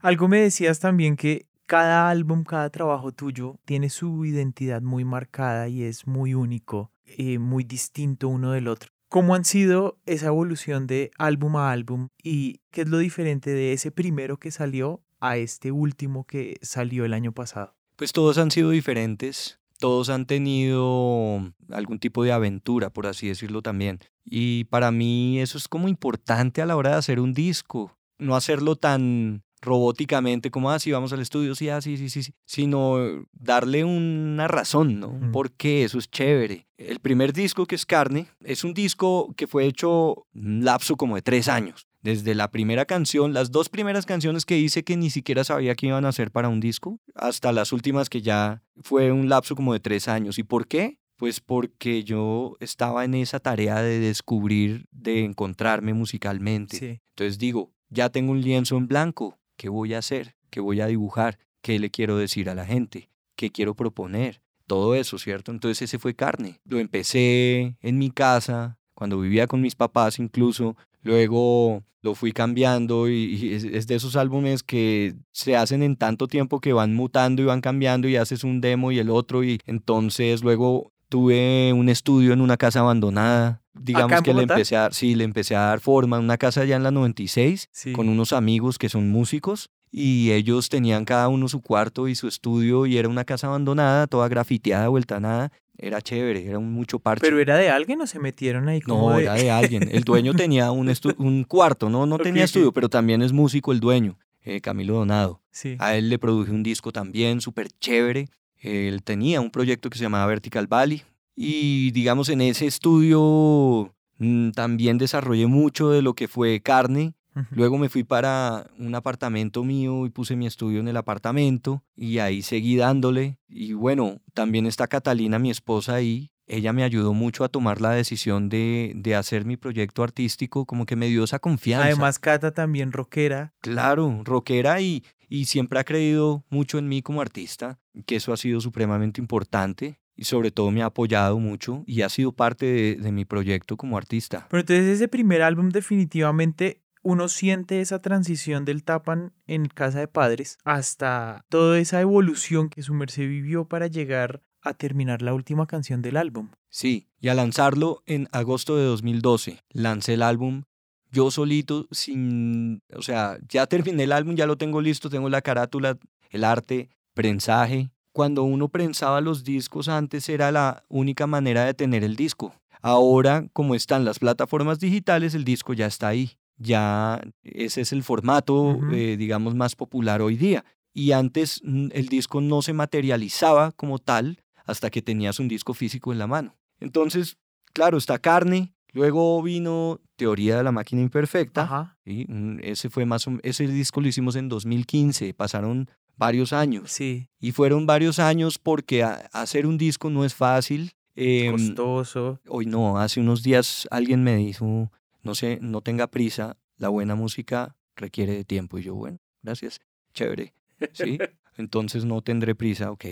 [0.00, 5.68] Algo me decías también que cada álbum, cada trabajo tuyo tiene su identidad muy marcada
[5.68, 8.95] y es muy único, eh, muy distinto uno del otro.
[9.08, 13.72] ¿Cómo han sido esa evolución de álbum a álbum y qué es lo diferente de
[13.72, 17.76] ese primero que salió a este último que salió el año pasado?
[17.94, 23.62] Pues todos han sido diferentes, todos han tenido algún tipo de aventura, por así decirlo
[23.62, 24.00] también.
[24.24, 28.34] Y para mí eso es como importante a la hora de hacer un disco, no
[28.34, 33.84] hacerlo tan robóticamente como así vamos al estudio, sí, ah, sí, sí, sí, sino darle
[33.84, 35.08] una razón, ¿no?
[35.08, 35.32] Ujú.
[35.32, 35.84] ¿Por qué?
[35.84, 36.66] Eso es chévere.
[36.78, 41.16] El primer disco que es Carne es un disco que fue hecho un lapso como
[41.16, 41.86] de tres años.
[42.00, 45.88] Desde la primera canción, las dos primeras canciones que hice que ni siquiera sabía que
[45.88, 49.72] iban a ser para un disco, hasta las últimas que ya fue un lapso como
[49.72, 50.38] de tres años.
[50.38, 51.00] ¿Y por qué?
[51.16, 56.76] Pues porque yo estaba en esa tarea de descubrir, de encontrarme musicalmente.
[56.76, 57.00] Sí.
[57.16, 60.34] Entonces digo, ya tengo un lienzo en blanco, ¿qué voy a hacer?
[60.50, 61.38] ¿Qué voy a dibujar?
[61.62, 63.10] ¿Qué le quiero decir a la gente?
[63.36, 64.40] ¿Qué quiero proponer?
[64.66, 65.52] Todo eso, ¿cierto?
[65.52, 66.60] Entonces ese fue carne.
[66.64, 70.76] Lo empecé en mi casa cuando vivía con mis papás incluso.
[71.02, 76.60] Luego lo fui cambiando y, es de esos álbumes que se hacen en tanto tiempo
[76.60, 80.42] que van mutando y van cambiando y haces un demo y el otro y entonces
[80.42, 83.62] luego tuve un estudio en una casa abandonada.
[83.74, 86.76] Digamos que le empecé a dar, sí, le empecé a dar forma, una casa allá
[86.76, 87.92] en la 96 Sí.
[87.92, 92.26] con unos amigos que son músicos y ellos tenían cada uno su cuarto y su
[92.26, 95.52] estudio y era una casa abandonada, toda grafiteada, vuelta a nada.
[95.78, 97.20] Era chévere, era un mucho parche.
[97.20, 99.24] ¿Pero era de alguien o se metieron ahí como No, de...
[99.24, 99.88] era de alguien.
[99.92, 103.80] El dueño tenía un, un cuarto, no, no tenía estudio, pero también es músico el
[103.80, 105.42] dueño, eh, Camilo Donado.
[105.50, 105.76] Sí.
[105.78, 108.28] A él le produje un disco también súper chévere.
[108.60, 111.02] Él tenía un proyecto que se llamaba Vertical Valley.
[111.34, 117.14] Y digamos, en ese estudio mm, también desarrollé mucho de lo que fue carne.
[117.50, 122.16] Luego me fui para un apartamento mío y puse mi estudio en el apartamento y
[122.16, 123.36] ahí seguí dándole.
[123.46, 126.30] Y bueno, también está Catalina, mi esposa ahí.
[126.46, 130.86] Ella me ayudó mucho a tomar la decisión de, de hacer mi proyecto artístico, como
[130.86, 131.86] que me dio esa confianza.
[131.86, 133.52] Además, Cata también rockera.
[133.60, 138.36] Claro, rockera y, y siempre ha creído mucho en mí como artista, que eso ha
[138.36, 142.96] sido supremamente importante y sobre todo me ha apoyado mucho y ha sido parte de,
[142.96, 144.46] de mi proyecto como artista.
[144.50, 150.08] Pero entonces ese primer álbum definitivamente uno siente esa transición del Tapan en Casa de
[150.08, 155.66] Padres hasta toda esa evolución que su merced vivió para llegar a terminar la última
[155.66, 156.50] canción del álbum.
[156.68, 160.64] Sí, y al lanzarlo en agosto de 2012, lancé el álbum
[161.10, 165.42] yo solito, sin, o sea, ya terminé el álbum, ya lo tengo listo, tengo la
[165.42, 165.96] carátula,
[166.30, 167.90] el arte, prensaje.
[168.12, 172.54] Cuando uno prensaba los discos antes era la única manera de tener el disco.
[172.82, 176.38] Ahora, como están las plataformas digitales, el disco ya está ahí.
[176.58, 180.64] Ya ese es el formato, eh, digamos, más popular hoy día.
[180.94, 185.74] Y antes mm, el disco no se materializaba como tal hasta que tenías un disco
[185.74, 186.56] físico en la mano.
[186.80, 187.36] Entonces,
[187.72, 188.72] claro, está carne.
[188.96, 191.64] Luego vino Teoría de la máquina imperfecta.
[191.64, 191.98] Ajá.
[192.06, 192.24] ¿sí?
[192.30, 196.90] Un- Ese fue más o- ese disco lo hicimos en 2015, pasaron varios años.
[196.92, 200.92] Sí, Y fueron varios años porque a- hacer un disco no es fácil.
[201.14, 202.40] em, costoso.
[202.48, 204.90] Hoy no, hace unos días alguien me dijo,
[205.22, 208.78] no sé, no tenga prisa, la buena música requiere de tiempo.
[208.78, 209.80] Y yo, bueno, gracias,
[210.14, 210.52] chévere,
[210.92, 211.18] ¿sí?
[211.58, 213.04] Entonces no tendré prisa, ok.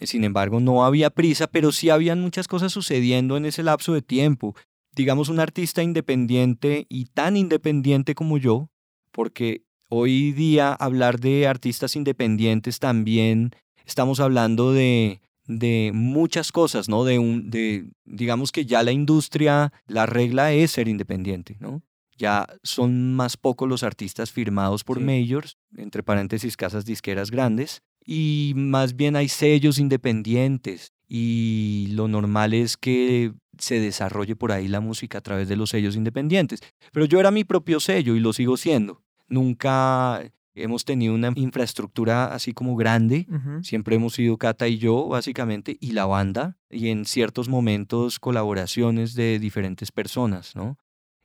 [0.00, 4.02] Sin embargo, no había prisa, pero sí habían muchas cosas sucediendo en ese lapso de
[4.02, 4.54] tiempo.
[4.94, 8.70] Digamos, un artista independiente y tan independiente como yo,
[9.10, 13.50] porque hoy día hablar de artistas independientes también
[13.84, 17.04] estamos hablando de, de muchas cosas, ¿no?
[17.04, 21.82] De un, de, digamos que ya la industria, la regla es ser independiente, ¿no?
[22.16, 25.04] Ya son más pocos los artistas firmados por Sí.
[25.04, 30.92] majors, entre paréntesis, casas disqueras grandes, y más bien hay sellos independientes.
[31.08, 35.70] Y lo normal es que se desarrolle por ahí la música a través de los
[35.70, 36.60] sellos independientes.
[36.92, 39.02] Pero yo era mi propio sello y lo sigo siendo.
[39.28, 40.22] Nunca
[40.54, 43.26] hemos tenido una infraestructura así como grande.
[43.62, 49.14] Siempre hemos sido Cata y yo, básicamente, y la banda, y en ciertos momentos colaboraciones
[49.14, 50.78] de diferentes personas, ¿no?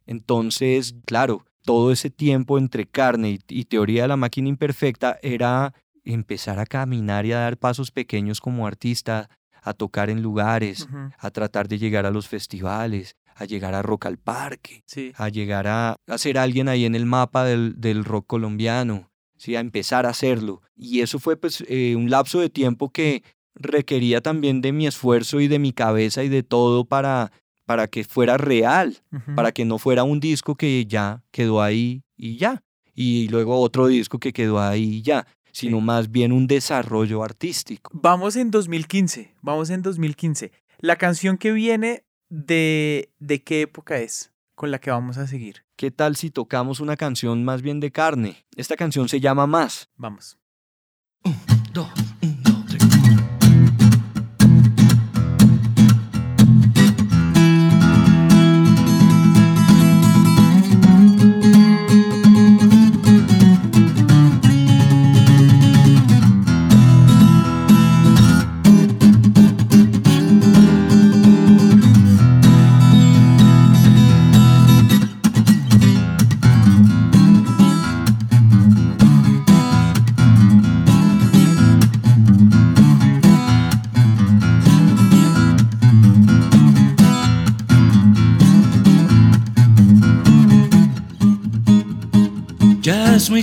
[0.06, 5.76] Entonces, claro, todo ese tiempo entre carne y, y teoría de la máquina imperfecta era
[6.04, 9.30] empezar a caminar y a dar pasos pequeños como artista,
[9.62, 14.06] a tocar en lugares, a tratar de llegar a los festivales, a llegar a Rock
[14.08, 15.14] al Parque, Sí.
[15.16, 19.56] a llegar a, a ser alguien ahí en el mapa del, del rock colombiano, ¿sí?
[19.56, 20.62] a empezar a hacerlo.
[20.76, 23.24] Y eso fue pues eh, un lapso de tiempo que
[23.56, 27.32] requería también de mi esfuerzo y de mi cabeza y de todo para,
[27.66, 28.98] para que fuera real,
[29.36, 32.62] para que no fuera un disco que ya quedó ahí y ya,
[32.94, 35.84] y luego otro disco que quedó ahí y ya, sino Sí.
[35.84, 37.92] más bien un desarrollo artístico.
[37.94, 40.52] Vamos en 2015, vamos en 2015.
[40.80, 45.64] La canción que viene de, de qué época es con la que vamos a seguir.
[45.76, 48.46] ¿Qué tal si tocamos una canción más bien de carne?
[48.58, 49.90] Esta canción se llama Más.
[49.96, 50.38] Vamos.
[51.24, 52.39] dos, un, dos, tres.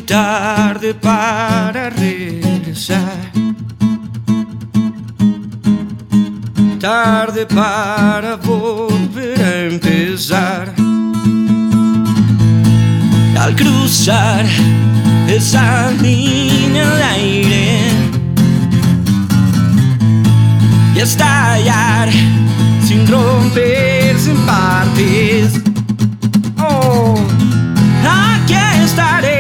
[0.07, 3.37] Tarde para regresar.
[6.79, 10.73] tarde para volver a empezar.
[13.37, 14.45] Al cruzar
[15.27, 17.81] esa línea de aire
[20.95, 22.09] y estallar
[22.87, 25.61] sin romperse en partes.
[26.59, 27.17] Oh,
[28.05, 28.55] aquí
[28.85, 29.36] estaré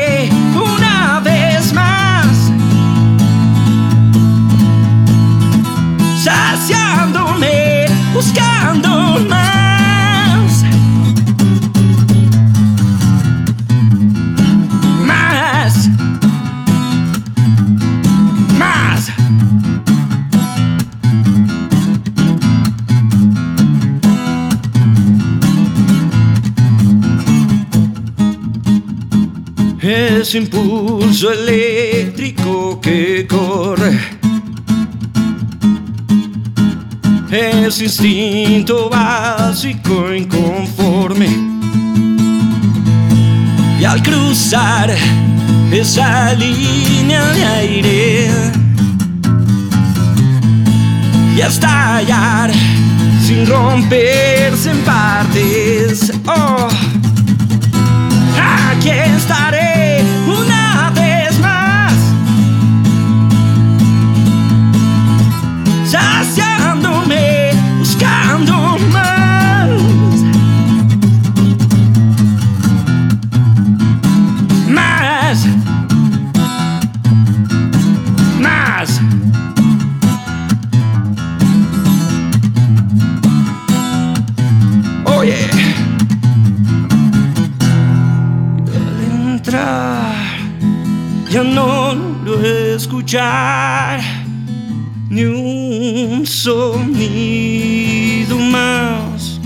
[8.26, 10.64] buscando más.
[15.04, 15.88] Más.
[18.58, 19.12] Más.
[29.80, 34.15] Ese impulso eléctrico que corre.
[37.30, 41.28] Ese instinto básico inconforme.
[43.80, 44.94] Y al cruzar
[45.72, 48.30] esa línea de aire
[51.36, 52.50] y estallar
[53.22, 56.12] sin romperse en partes.
[56.26, 56.68] Oh,
[58.70, 59.65] aquí estaré
[92.96, 94.00] escuchar
[95.10, 99.38] ni un sonido más.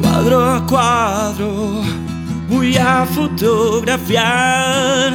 [0.00, 1.82] Cuadro a cuadro
[2.48, 5.12] voy a fotografiar.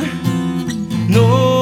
[1.07, 1.58] No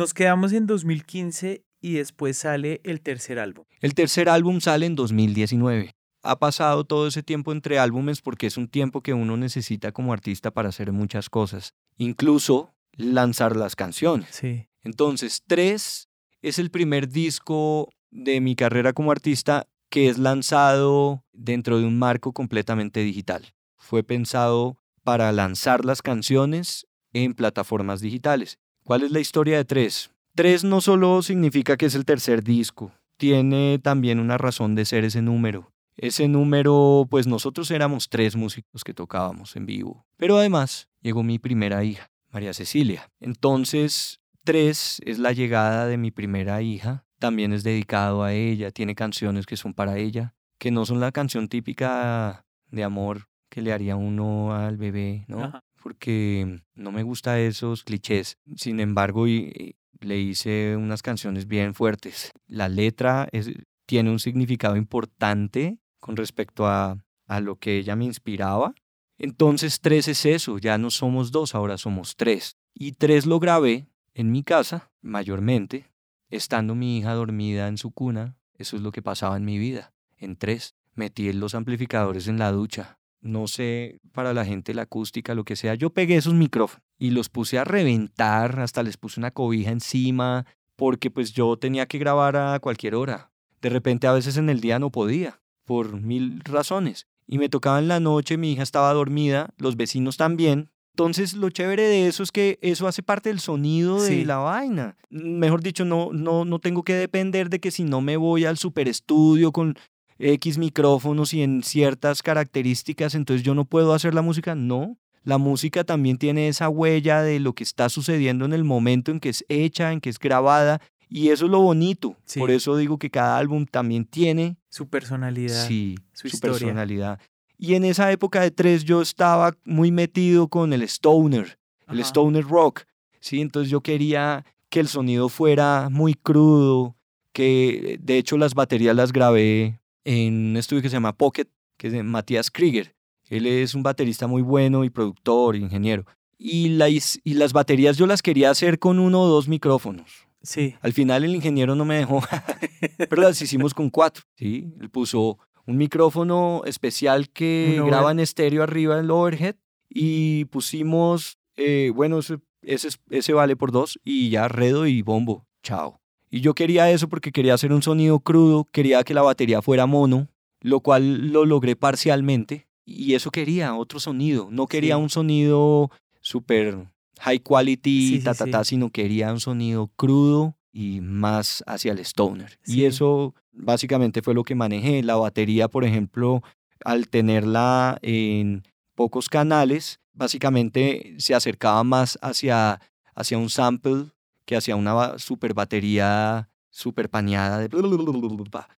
[0.00, 3.66] Nos quedamos en 2015 y después sale el tercer álbum.
[3.82, 5.90] El tercer álbum sale en 2019.
[6.22, 10.12] Ha pasado todo ese tiempo entre álbumes porque es un tiempo que uno necesita como
[10.12, 14.28] artista para hacer muchas cosas, incluso lanzar las canciones.
[14.30, 14.66] Sí.
[14.82, 16.08] Entonces, Tres
[16.42, 21.98] es el primer disco de mi carrera como artista que es lanzado dentro de un
[21.98, 23.54] marco completamente digital.
[23.76, 28.58] Fue pensado para lanzar las canciones en plataformas digitales.
[28.84, 30.10] ¿Cuál es la historia de Tres?
[30.34, 35.04] Tres no solo significa que es el tercer disco, tiene también una razón de ser
[35.04, 35.72] ese número.
[36.02, 40.06] Ese número, pues nosotros éramos tres músicos que tocábamos en vivo.
[40.16, 43.10] Pero además llegó mi primera hija, María Cecilia.
[43.20, 47.04] Entonces, tres es la llegada de mi primera hija.
[47.18, 51.12] También es dedicado a ella, tiene canciones que son para ella, que no son la
[51.12, 55.44] canción típica de amor que le haría uno al bebé, ¿no?
[55.44, 55.60] Ajá.
[55.82, 58.38] Porque no me gusta esos clichés.
[58.56, 59.52] Sin embargo, y-
[60.00, 62.30] y le hice unas canciones bien fuertes.
[62.46, 63.50] La letra es-
[63.86, 68.74] tiene un significado importante con respecto a, a lo que ella me inspiraba.
[69.18, 72.56] Entonces, tres es eso, ya no somos dos, ahora somos tres.
[72.74, 75.90] Y tres lo grabé en mi casa, mayormente,
[76.30, 78.36] estando mi hija dormida en su cuna.
[78.54, 79.92] Eso es lo que pasaba en mi vida.
[80.16, 82.98] En tres, metí los amplificadores en la ducha.
[83.20, 85.74] No sé, para la gente la acústica, lo que sea.
[85.74, 90.46] Yo pegué esos micrófonos y los puse a reventar, hasta les puse una cobija encima,
[90.76, 93.30] porque pues yo tenía que grabar a cualquier hora.
[93.60, 95.39] De repente a veces en el día no podía,
[95.70, 97.06] por mil razones.
[97.28, 100.68] Y me tocaba en la noche, mi hija estaba dormida, los vecinos también.
[100.96, 104.24] Entonces lo chévere de eso es que eso hace parte del sonido de Sí.
[104.24, 104.96] la vaina.
[105.10, 108.58] Mejor dicho, no, no, no tengo que depender de que si no me voy al
[108.58, 109.76] super estudio con
[110.18, 114.56] X micrófonos y en ciertas características, entonces yo no puedo hacer la música.
[114.56, 119.12] No, la música también tiene esa huella de lo que está sucediendo en el momento
[119.12, 120.80] en que es hecha, en que es grabada,
[121.10, 122.16] y eso es lo bonito.
[122.24, 122.38] Sí.
[122.38, 125.66] Por eso digo que cada álbum también tiene Su personalidad.
[125.66, 127.20] sí, su su, personalidad.
[127.58, 131.58] Y en esa época de tres yo estaba muy metido con el stoner,
[131.88, 132.84] el stoner rock,
[133.18, 133.40] ¿sí?
[133.40, 136.96] Entonces yo quería que el sonido fuera muy crudo,
[137.32, 141.88] que de hecho las baterías las grabé en un estudio que se llama Pocket, que
[141.88, 142.94] es de Matías Krieger.
[143.28, 146.06] Él es un baterista muy bueno y productor, ingeniero.
[146.38, 150.29] Y, la y las baterías yo las quería hacer con uno o dos micrófonos.
[150.42, 150.74] Sí.
[150.80, 152.20] Al final el ingeniero no me dejó,
[153.10, 154.72] pero las hicimos con cuatro, ¿sí?
[154.80, 159.56] Él puso un micrófono especial que graba en estéreo arriba del overhead
[159.88, 165.02] y pusimos, eh, bueno, ese, ese, es- ese vale por dos y ya redo y
[165.02, 166.00] bombo, chao.
[166.30, 169.86] Y yo quería eso porque quería hacer un sonido crudo, quería que la batería fuera
[169.86, 170.28] mono,
[170.60, 174.48] lo cual lo logré parcialmente y eso quería, otro sonido.
[174.50, 175.02] No quería Sí.
[175.02, 176.86] un sonido súper
[177.20, 181.98] high quality, Sí, ta, ta, ta, sino quería un sonido crudo y más hacia el
[182.00, 182.58] stoner.
[182.66, 185.02] Y eso básicamente fue lo que manejé.
[185.02, 186.42] La batería, por ejemplo,
[186.84, 188.62] al tenerla en
[188.94, 192.80] pocos canales, básicamente se acercaba más hacia,
[193.14, 194.06] hacia un sample
[194.44, 197.68] que hacia una super batería super paneada de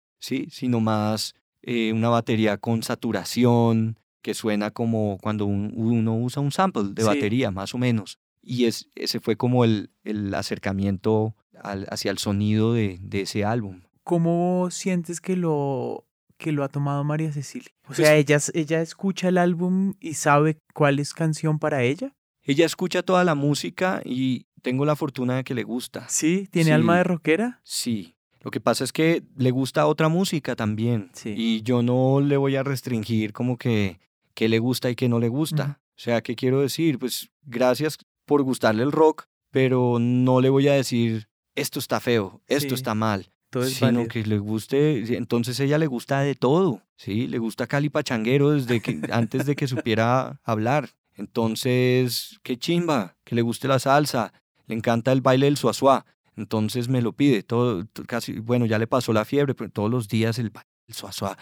[0.19, 6.41] sí, sino más eh, una batería con saturación que suena como cuando un- uno usa
[6.43, 7.09] un sample de Sí.
[7.09, 8.19] batería, más o menos.
[8.43, 13.45] Y es, ese fue como el, el acercamiento al- hacia el sonido de, de ese
[13.45, 13.83] álbum.
[14.05, 16.05] ¿Cómo sientes que lo,
[16.39, 17.71] que lo ha tomado María Cecilia?
[17.85, 22.13] O Pues- sea, ella, ella escucha el álbum y sabe cuál es canción para ella.
[22.43, 26.09] Ella escucha toda la música y tengo la fortuna de que le gusta.
[26.09, 26.73] Sí, tiene Sí.
[26.73, 27.61] alma de rockera.
[27.63, 28.17] Sí.
[28.41, 31.11] Lo que pasa es que le gusta otra música también.
[31.15, 31.33] Sí.
[31.37, 34.01] Y yo no le voy a restringir como que
[34.35, 35.81] qué le gusta y qué no le gusta.
[35.91, 36.99] O sea, ¿qué quiero decir?
[36.99, 37.97] Pues gracias
[38.33, 42.75] por gustarle el rock, pero no le voy a decir esto está feo, esto Sí.
[42.77, 43.31] está mal.
[43.51, 44.09] Todo es sino válido.
[44.09, 47.27] que le guste, entonces ella le gusta de todo, ¿sí?
[47.27, 50.89] Le gusta Cali Pachanguero desde que, antes de que supiera hablar.
[51.15, 54.33] Entonces, qué chimba, que le guste la salsa,
[54.67, 56.07] le encanta el baile del suazua,
[56.37, 59.91] entonces me lo pide, todo, to- casi, bueno, ya le pasó la fiebre, pero todos
[59.91, 61.37] los días el baile del suazua,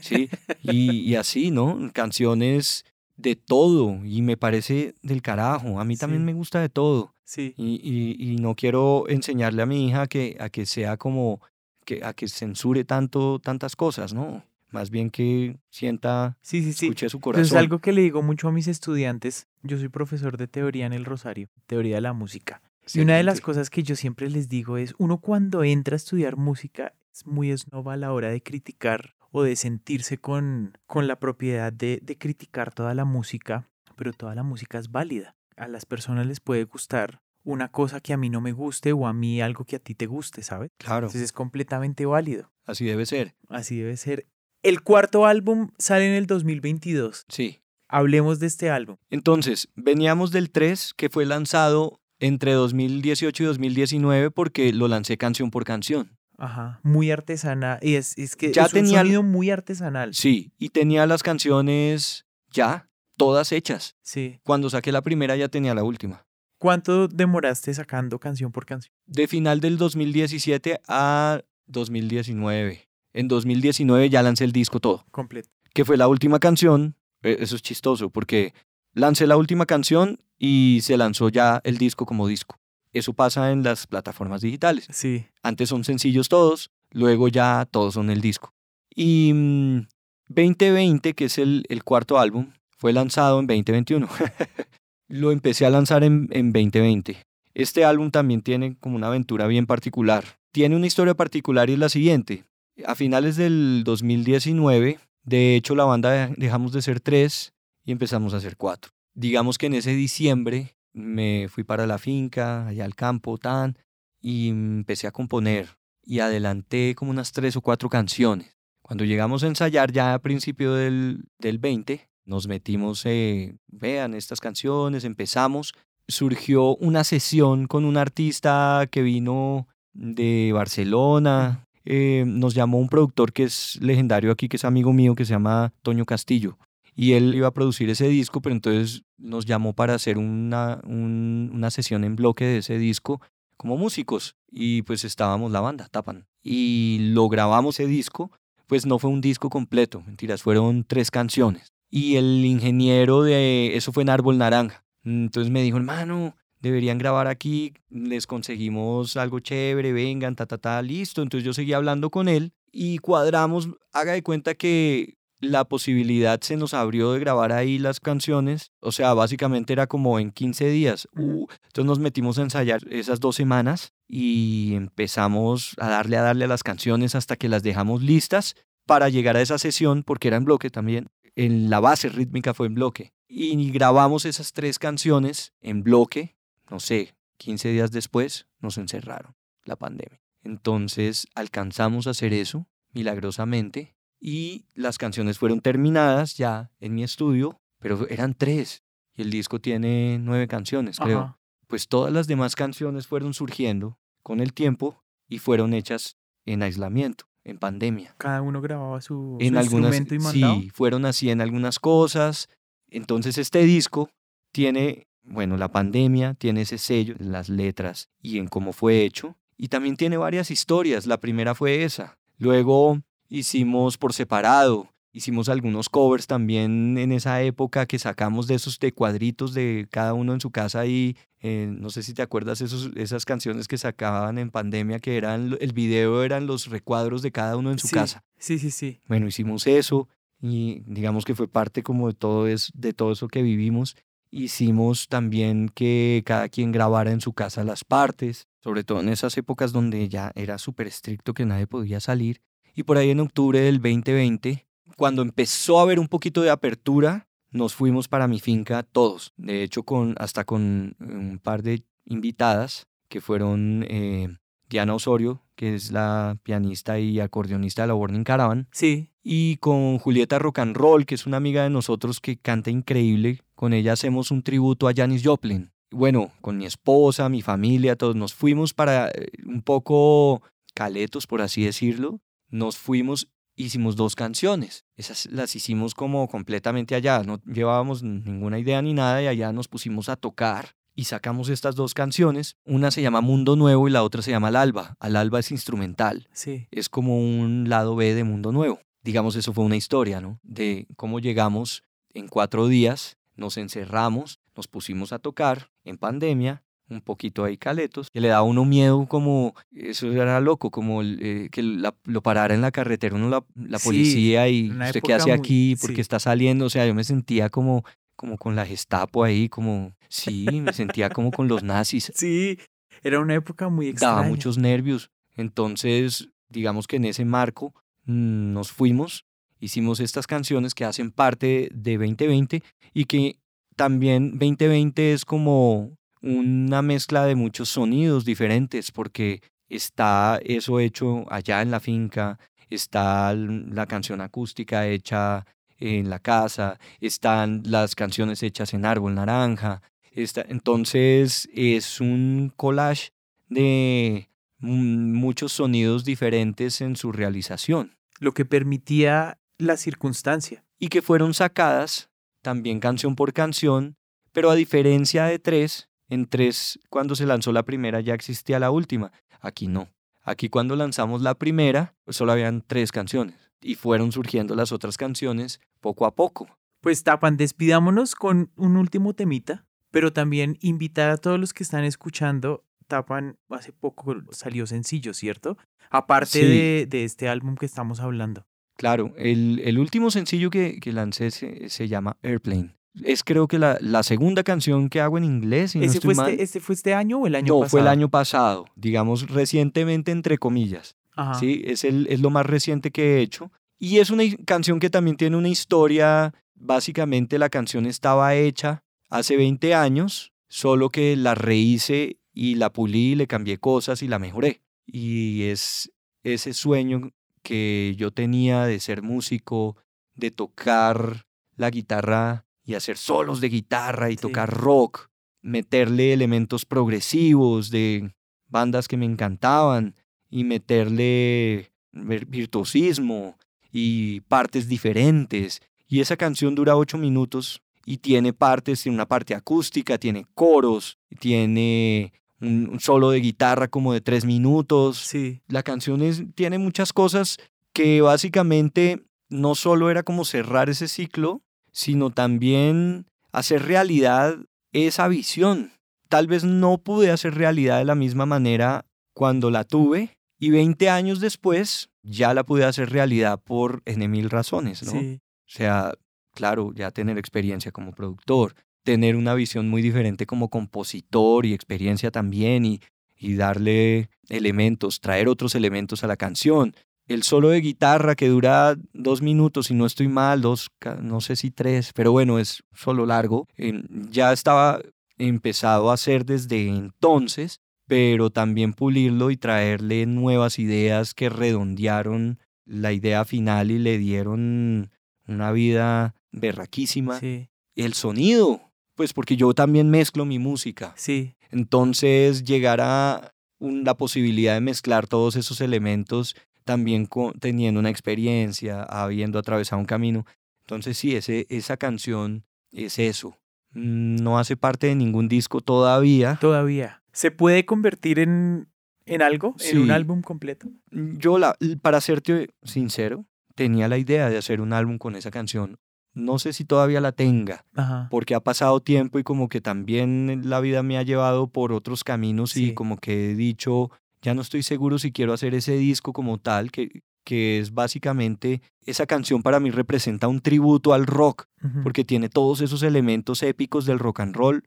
[0.00, 0.28] ¿sí?
[0.62, 1.90] Y, y así, ¿no?
[1.92, 2.84] Canciones
[3.16, 6.26] de todo, y me parece del carajo, a mí también Sí.
[6.26, 7.14] me gusta de todo.
[7.24, 7.54] Sí.
[7.56, 11.40] Y, y- y no quiero enseñarle a mi hija a que, a que sea como,
[11.84, 14.44] que, a que censure tanto, tantas cosas, ¿no?
[14.70, 16.86] Más bien que sienta, Sí, sí, sí.
[16.86, 17.58] escuche su Entonces, corazón.
[17.58, 21.04] algo que le digo mucho a mis estudiantes, yo soy profesor de teoría en el
[21.04, 22.60] Rosario, teoría de la música.
[22.94, 25.96] Y una de las cosas que yo siempre les digo es, uno cuando entra a
[25.96, 31.06] estudiar música es muy snob a la hora de criticar o de sentirse con, con
[31.06, 35.36] la propiedad de, de criticar toda la música, pero toda la música es válida.
[35.56, 39.06] A las personas les puede gustar una cosa que a mí no me guste o
[39.06, 40.70] a mí algo que a ti te guste, ¿sabes?
[40.78, 42.50] Claro, Entonces es completamente válido.
[42.64, 43.34] así debe ser.
[43.48, 44.26] Así debe ser.
[44.62, 47.24] El cuarto álbum sale en el 2022.
[47.28, 47.60] Sí.
[47.88, 48.96] Hablemos de este álbum.
[49.10, 55.52] Entonces, veníamos del 3, que fue lanzado entre 2018 y 2019 porque lo lancé canción
[55.52, 56.18] por canción.
[56.38, 57.78] Ajá, muy artesanal.
[57.82, 60.14] Y es, es que Ya es un tenía- sonido muy artesanal.
[60.14, 63.96] Sí, y tenía las canciones ya, todas hechas.
[64.02, 64.40] Sí.
[64.42, 66.26] Cuando saqué la primera ya tenía la última.
[66.58, 68.92] ¿Cuánto demoraste sacando canción por canción?
[69.06, 72.88] De final del 2017 a 2019.
[73.12, 75.04] En 2019 ya lancé el disco todo.
[75.10, 75.48] Completo.
[75.72, 76.96] que fue la última canción.
[77.22, 78.54] eh, Eso es chistoso porque
[78.94, 82.58] lancé la última canción y se lanzó ya el disco como disco.
[82.98, 84.86] Eso pasa en las plataformas digitales.
[84.90, 85.26] Sí.
[85.42, 88.52] Antes son sencillos todos, luego ya todos son el disco.
[88.94, 89.86] Y mm,
[90.28, 94.08] 2020, que es el, el cuarto álbum, fue lanzado en 2021.
[95.08, 97.18] Lo empecé a lanzar en, en 2020.
[97.54, 100.24] Este álbum también tiene como una aventura bien particular.
[100.52, 102.44] Tiene una historia particular y es la siguiente.
[102.86, 107.52] A finales del 2019, de hecho la banda de- dejamos de ser tres
[107.84, 108.92] y empezamos a ser cuatro.
[109.14, 113.78] Digamos que en ese diciembre me fui para la finca, allá al campo, tan,
[114.20, 118.56] y empecé a componer y adelanté como unas tres o cuatro canciones.
[118.82, 124.40] Cuando llegamos a ensayar ya a principio del, del 20, nos metimos, eh, vean estas
[124.40, 125.74] canciones, empezamos.
[126.08, 131.64] Surgió una sesión con un artista que vino de Barcelona.
[131.84, 135.34] eh, nos llamó un productor que es legendario aquí, que es amigo mío, que se
[135.34, 136.58] llama Toño Castillo.
[136.96, 141.50] Y él iba a producir ese disco, pero entonces nos llamó para hacer una, un-
[141.52, 143.20] una sesión en bloque de ese disco
[143.58, 144.34] como músicos.
[144.50, 146.26] Y pues estábamos la banda, Tapan.
[146.42, 148.30] Y lo grabamos ese disco.
[148.66, 151.72] pues no fue un disco completo, mentiras, fueron tres canciones.
[151.88, 154.82] Y el ingeniero de eso fue en Árbol Naranja.
[155.04, 160.82] Entonces me dijo, hermano, deberían grabar aquí, les conseguimos algo chévere, vengan, ta, ta, ta,
[160.82, 161.22] listo.
[161.22, 166.56] Entonces yo seguí hablando con él y cuadramos, haga de cuenta que la posibilidad se
[166.56, 168.72] nos abrió de grabar ahí las canciones.
[168.80, 171.08] O sea, básicamente era como en 15 días.
[171.16, 176.44] Uh, entonces nos metimos a ensayar esas dos semanas y empezamos a darle a darle
[176.44, 178.54] a las canciones hasta que las dejamos listas
[178.86, 181.08] para llegar a esa sesión, porque era en bloque también.
[181.34, 183.12] En la base rítmica fue en bloque.
[183.28, 186.36] Y grabamos esas tres canciones en bloque,
[186.70, 189.34] no sé, 15 días después nos encerraron
[189.64, 190.20] la pandemia.
[190.42, 197.60] Entonces alcanzamos a hacer eso milagrosamente y las canciones fueron terminadas ya en mi estudio,
[197.78, 198.82] pero eran tres
[199.14, 201.18] y el disco tiene nueve canciones, creo.
[201.20, 201.38] Ajá.
[201.66, 207.24] Pues todas las demás canciones fueron surgiendo con el tiempo y fueron hechas en aislamiento,
[207.44, 208.14] en pandemia.
[208.18, 210.60] Cada uno grababa su, En su algunas, instrumento y mandaba.
[210.60, 212.48] sí, fueron así en algunas cosas.
[212.88, 214.10] Entonces este disco
[214.52, 219.36] tiene, bueno, la pandemia, tiene ese sello en las letras y en cómo fue hecho.
[219.56, 221.06] Y también tiene varias historias.
[221.06, 222.18] La primera fue esa.
[222.38, 224.88] Luego hicimos por separado.
[225.12, 230.12] Hicimos algunos covers también en esa época que sacamos de esos de cuadritos de cada
[230.12, 233.78] uno en su casa y eh, no sé si te acuerdas esos, esas canciones que
[233.78, 237.88] sacaban en pandemia que eran, el video eran los recuadros de cada uno en su
[237.88, 238.24] Sí, casa.
[238.36, 239.00] Sí, sí, sí.
[239.08, 240.06] Bueno, hicimos eso
[240.38, 243.96] y digamos que fue parte como de todo, es, de todo eso que vivimos.
[244.30, 249.34] Hicimos también que cada quien grabara en su casa las partes, sobre todo en esas
[249.38, 252.42] épocas donde ya era súper estricto que nadie podía salir.
[252.76, 254.66] Y por ahí en octubre del 2020,
[254.96, 259.32] cuando empezó a haber un poquito de apertura, nos fuimos para mi finca todos.
[259.36, 264.28] De hecho, con, hasta con un par de invitadas que fueron eh,
[264.68, 269.10] Diana Osorio, que es la pianista y acordeonista de la Burning Caravan, Sí.
[269.22, 273.40] y con Julieta Rock and Roll, que es una amiga de nosotros que canta increíble.
[273.54, 275.70] Con ella hacemos un tributo a Janis Joplin.
[275.90, 280.42] Bueno, con mi esposa, mi familia, todos nos fuimos para eh, un poco
[280.74, 282.20] caletos, por así decirlo.
[282.48, 284.84] Nos fuimos, hicimos dos canciones.
[284.96, 287.22] Esas las hicimos como completamente allá.
[287.22, 291.74] No llevábamos ninguna idea ni nada y allá nos pusimos a tocar y sacamos estas
[291.74, 292.56] dos canciones.
[292.64, 294.96] Una se llama Mundo Nuevo y la otra se llama Al Alba.
[294.98, 296.68] Al Alba es instrumental Sí.
[296.70, 298.80] es como un lado B de Mundo Nuevo.
[299.02, 300.40] Digamos, eso fue una historia, ¿no?
[300.42, 301.82] De cómo llegamos
[302.12, 308.10] en cuatro días, nos encerramos, nos pusimos a tocar en pandemia, un poquito ahí caletos,
[308.10, 312.22] que le da a uno miedo como, eso era loco, como eh, que la- lo
[312.22, 315.76] parara en la carretera uno la, la Sí, policía y usted qué hace muy- aquí,
[315.80, 316.00] porque sí.
[316.02, 317.84] está saliendo, o sea, yo me sentía como,
[318.14, 322.58] como con la Gestapo ahí, como, sí, me sentía como con los nazis Sí.
[323.02, 324.16] Era una época muy extraña.
[324.16, 325.10] daba muchos nervios.
[325.36, 327.74] Entonces, digamos que en ese marco
[328.04, 329.24] mm, nos fuimos,
[329.60, 332.62] hicimos estas canciones que hacen parte de 2020
[332.94, 333.38] y que
[333.76, 335.96] también 2020 es como
[336.26, 343.32] una mezcla de muchos sonidos diferentes porque está eso hecho allá en la finca, está
[343.34, 345.46] la canción acústica hecha
[345.78, 353.10] en la casa, están las canciones hechas en árbol naranja, está, entonces es un collage
[353.48, 360.64] de muchos sonidos diferentes en su realización Lo que permitía la circunstancia.
[360.78, 362.10] y que fueron sacadas
[362.42, 363.96] también canción por canción,
[364.32, 368.70] pero a diferencia de tres, en tres cuando se lanzó la primera ya existía la
[368.70, 369.88] última, aquí no.
[370.22, 374.96] Aquí cuando lanzamos la primera, pues solo habían tres canciones y fueron surgiendo las otras
[374.96, 376.46] canciones poco a poco.
[376.80, 381.84] Pues Tapan, despidámonos con un último temita, pero también invitar a todos los que están
[381.84, 382.64] escuchando.
[382.88, 385.56] Tapan hace poco salió sencillo, ¿cierto?
[385.90, 386.44] Aparte Sí.
[386.44, 388.46] de, de este álbum que estamos hablando.
[388.76, 392.76] Claro, el, el último sencillo que, que lancé se, se llama Airplane.
[393.02, 396.12] Es creo que la, la segunda canción que hago en inglés, si no ¿Ese fue
[396.12, 397.70] este, este fue este año o el año no, pasado?
[397.70, 400.96] fue el año pasado, digamos recientemente entre comillas.
[401.14, 401.34] Ajá.
[401.34, 401.62] ¿sí?
[401.66, 403.50] Es, el, es lo más reciente que he hecho.
[403.78, 406.34] Y es una canción que también tiene una historia.
[406.54, 413.14] Básicamente la canción estaba hecha hace 20 años, solo que la rehice y la pulí,
[413.14, 414.62] le cambié cosas y la mejoré.
[414.86, 415.92] Y es
[416.22, 419.76] ese sueño que yo tenía de ser músico,
[420.14, 421.26] de tocar
[421.56, 424.20] la guitarra y hacer solos de guitarra y Sí.
[424.22, 425.08] tocar rock,
[425.40, 428.12] meterle elementos progresivos de
[428.48, 429.94] bandas que me encantaban
[430.28, 433.36] y meterle vir- virtuosismo
[433.72, 435.60] y partes diferentes.
[435.88, 440.98] Y esa canción dura ocho minutos y tiene partes, tiene una parte acústica, tiene coros,
[441.20, 444.98] tiene un, un solo de guitarra como de tres minutos.
[444.98, 445.40] Sí.
[445.48, 447.38] La canción es- tiene muchas cosas
[447.72, 451.42] que básicamente no solo era como cerrar ese ciclo,
[451.76, 454.38] sino también hacer realidad
[454.72, 455.72] esa visión.
[456.08, 460.88] Tal vez no pude hacer realidad de la misma manera cuando la tuve y 20
[460.88, 464.92] años después ya la pude hacer realidad por N mil razones, ¿no?
[464.92, 465.20] Sí.
[465.20, 465.92] O sea,
[466.34, 472.10] claro, ya tener experiencia como productor, tener una visión muy diferente como compositor y experiencia
[472.10, 472.80] también y,
[473.18, 476.74] y darle elementos, traer otros elementos a la canción.
[477.06, 480.68] El solo de guitarra que dura dos minutos, si no estoy mal, dos,
[481.00, 483.46] no sé si tres, pero bueno, es solo largo.
[483.56, 484.80] eh, ya estaba
[485.18, 492.92] empezado a hacer desde entonces, pero también pulirlo y traerle nuevas ideas que redondearon la
[492.92, 494.90] idea final y le dieron
[495.28, 497.20] una vida berraquísima.
[497.20, 500.92] Sí, El sonido, pues porque yo también mezclo mi música.
[500.96, 506.34] sí, Entonces llegar a la posibilidad de mezclar todos esos elementos
[506.66, 507.08] también
[507.40, 510.26] teniendo una experiencia, habiendo atravesado un camino.
[510.64, 513.38] Entonces sí, ese, esa canción es eso.
[513.72, 516.36] Mm, No hace parte de ningún disco todavía.
[516.40, 517.02] todavía.
[517.12, 518.68] ¿Se puede convertir en,
[519.06, 519.54] en algo?
[519.70, 520.68] ¿En un álbum completo?
[520.90, 525.78] Yo, la, para serte sincero, tenía la idea de hacer un álbum con esa canción.
[526.14, 528.08] No sé si todavía la tenga, Ajá.
[528.10, 532.04] porque ha pasado tiempo y como que también la vida me ha llevado por otros
[532.04, 532.68] caminos Sí.
[532.70, 533.90] y como que he dicho,
[534.22, 538.62] ya no estoy seguro si quiero hacer ese disco como tal, que, que es básicamente,
[538.84, 541.46] esa canción para mí representa un tributo al rock,
[541.82, 544.64] porque tiene todos esos elementos épicos del rock and roll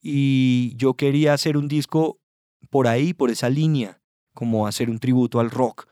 [0.00, 2.18] y yo quería hacer un disco
[2.70, 4.00] por ahí, por esa línea,
[4.34, 5.86] como hacer un tributo al rock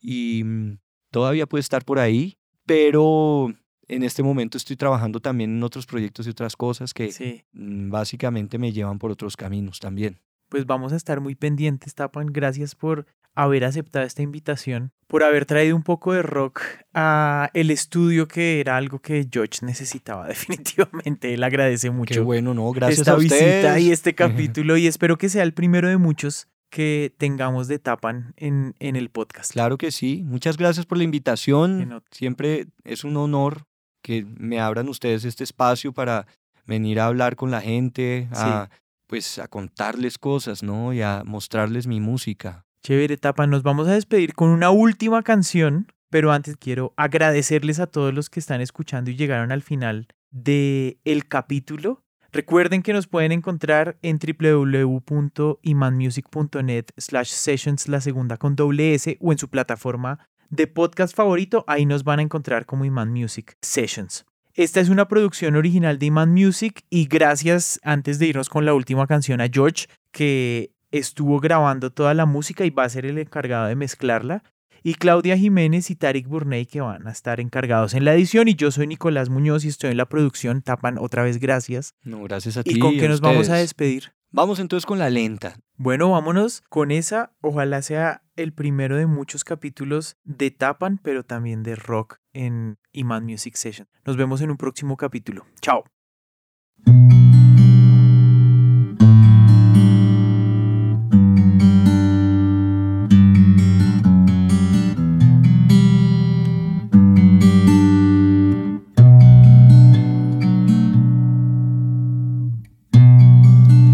[0.00, 0.78] y mm,
[1.10, 3.52] todavía puede estar por ahí, pero
[3.88, 7.42] en este momento estoy trabajando también en otros proyectos y otras cosas que Sí.
[7.52, 10.20] mm, básicamente me llevan por otros caminos también.
[10.50, 12.26] Pues vamos a estar muy pendientes, Tapan.
[12.26, 16.60] Gracias por haber aceptado esta invitación, por haber traído un poco de rock
[16.92, 21.32] a el estudio que era algo que George necesitaba definitivamente.
[21.32, 22.12] Él agradece mucho.
[22.12, 22.70] Qué bueno, ¿no?
[22.72, 23.62] Gracias esta a ustedes.
[23.62, 27.78] visita y este capítulo y espero que sea el primero de muchos que tengamos de
[27.78, 29.52] Tapan en, en el podcast.
[29.52, 30.22] Claro que sí.
[30.24, 32.02] Muchas gracias por la invitación.
[32.10, 33.66] Siempre es un honor
[34.02, 36.26] que me abran ustedes este espacio para
[36.66, 38.68] venir a hablar con la gente, a
[39.10, 40.92] pues a contarles cosas, ¿no?
[40.92, 42.64] Y a mostrarles mi música.
[42.84, 43.50] Chévere, Tapan.
[43.50, 48.30] Nos vamos a despedir con una última canción, pero antes quiero agradecerles a todos los
[48.30, 52.04] que están escuchando y llegaron al final de el capítulo.
[52.30, 59.32] Recuerden que nos pueden encontrar en www.imanmusic.net slash sessions la segunda con doble S o
[59.32, 61.64] en su plataforma de podcast favorito.
[61.66, 64.24] Ahí nos van a encontrar como Iman Music Sessions.
[64.60, 68.74] Esta es una producción original de Iman Music y gracias antes de irnos con la
[68.74, 73.16] última canción a George que estuvo grabando toda la música y va a ser el
[73.16, 74.42] encargado de mezclarla.
[74.82, 78.48] Y Claudia Jiménez y Tarik Burney que van a estar encargados en la edición.
[78.48, 80.60] Y yo soy Nicolás Muñoz y estoy en la producción.
[80.60, 81.94] Tapan otra vez gracias.
[82.02, 82.72] No, gracias a ti.
[82.74, 84.12] ¿Y con qué nos vamos a despedir?
[84.30, 85.58] Vamos entonces con la lenta.
[85.76, 87.32] Bueno, vámonos con esa.
[87.40, 93.24] Ojalá sea el primero de muchos capítulos de Tapan, pero también de rock en Iman
[93.24, 93.88] Music Session.
[94.04, 95.46] Nos vemos en un próximo capítulo.
[95.60, 95.84] Chao.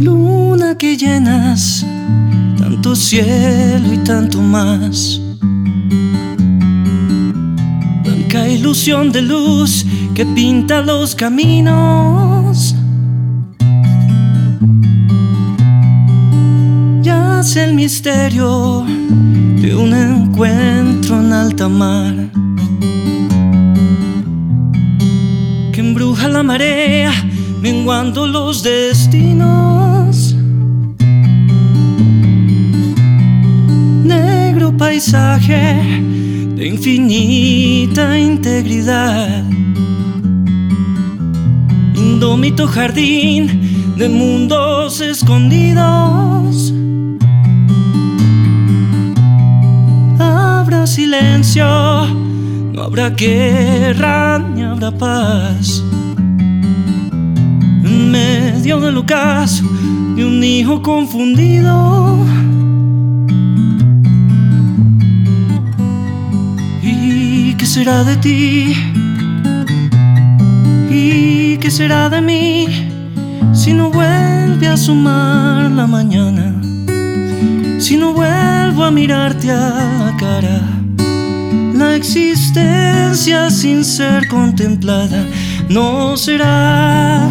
[0.00, 1.84] Luna que llenas
[2.58, 5.25] tanto cielo y tanto más.
[8.44, 12.74] Ilusión de luz que pinta los caminos.
[17.02, 18.84] Yace el misterio
[19.62, 22.14] de un encuentro en alta mar.
[25.72, 27.12] Que embruja la marea,
[27.60, 30.36] menguando los destinos.
[34.04, 36.04] Negro paisaje
[36.66, 39.44] infinita integridad.
[41.94, 46.72] Indómito jardín de mundos escondidos.
[50.18, 51.64] Habrá silencio,
[52.72, 55.82] no habrá guerra ni habrá paz.
[57.84, 59.64] En medio del ocaso
[60.16, 62.35] de un hijo confundido.
[67.56, 68.74] ¿Y qué será de ti?
[70.90, 72.66] ¿Y qué será de mí
[73.54, 76.54] si no vuelve a asomar la mañana?
[77.78, 80.60] Si no vuelvo a mirarte a la cara,
[81.72, 85.24] La existencia sin ser contemplada
[85.70, 87.26] no será.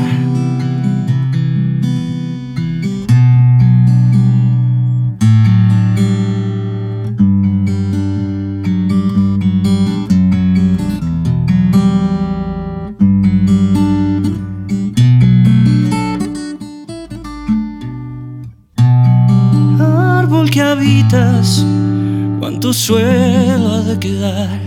[22.40, 24.60] Cuánto suelo de quedar.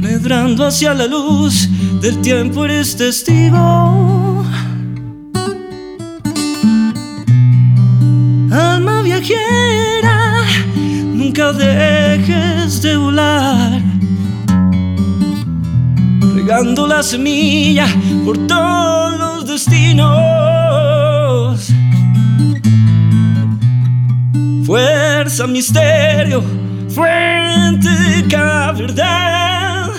[0.00, 1.68] Medrando hacia la luz
[2.00, 4.44] del tiempo eres testigo.
[8.50, 10.44] Alma viajera,
[11.14, 13.82] nunca dejes de volar.
[16.34, 17.86] Regando la semilla
[18.24, 20.47] por todos los destinos.
[24.68, 26.42] Fuerza, misterio,
[26.90, 29.92] fuente de cada verdad.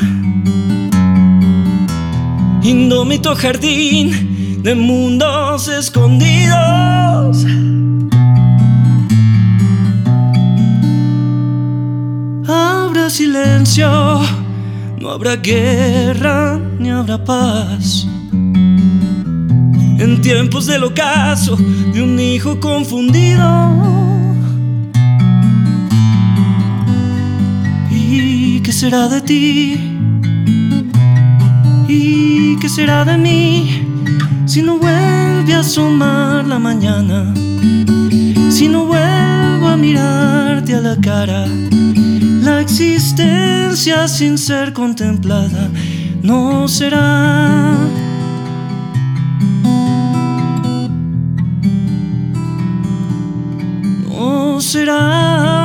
[2.61, 7.47] Indómito jardín de mundos escondidos.
[12.47, 13.89] Habrá silencio,
[14.99, 18.05] no habrá guerra ni habrá paz.
[18.31, 23.98] En tiempos del ocaso de un hijo confundido.
[28.79, 29.77] Será de ti?
[31.89, 33.85] ¿Y qué será de mí
[34.45, 37.33] si no vuelve a asomar la mañana?
[38.49, 41.45] Si no vuelvo a mirarte a la cara,
[42.41, 45.69] la existencia sin ser contemplada
[46.23, 47.75] no será.
[54.07, 55.58] No será.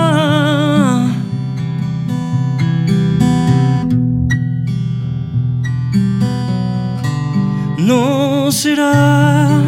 [7.85, 9.61] No será.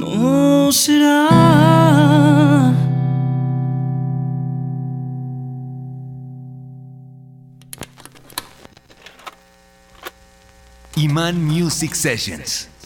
[0.00, 1.28] No será.
[10.96, 12.77] Iman Music Sessions.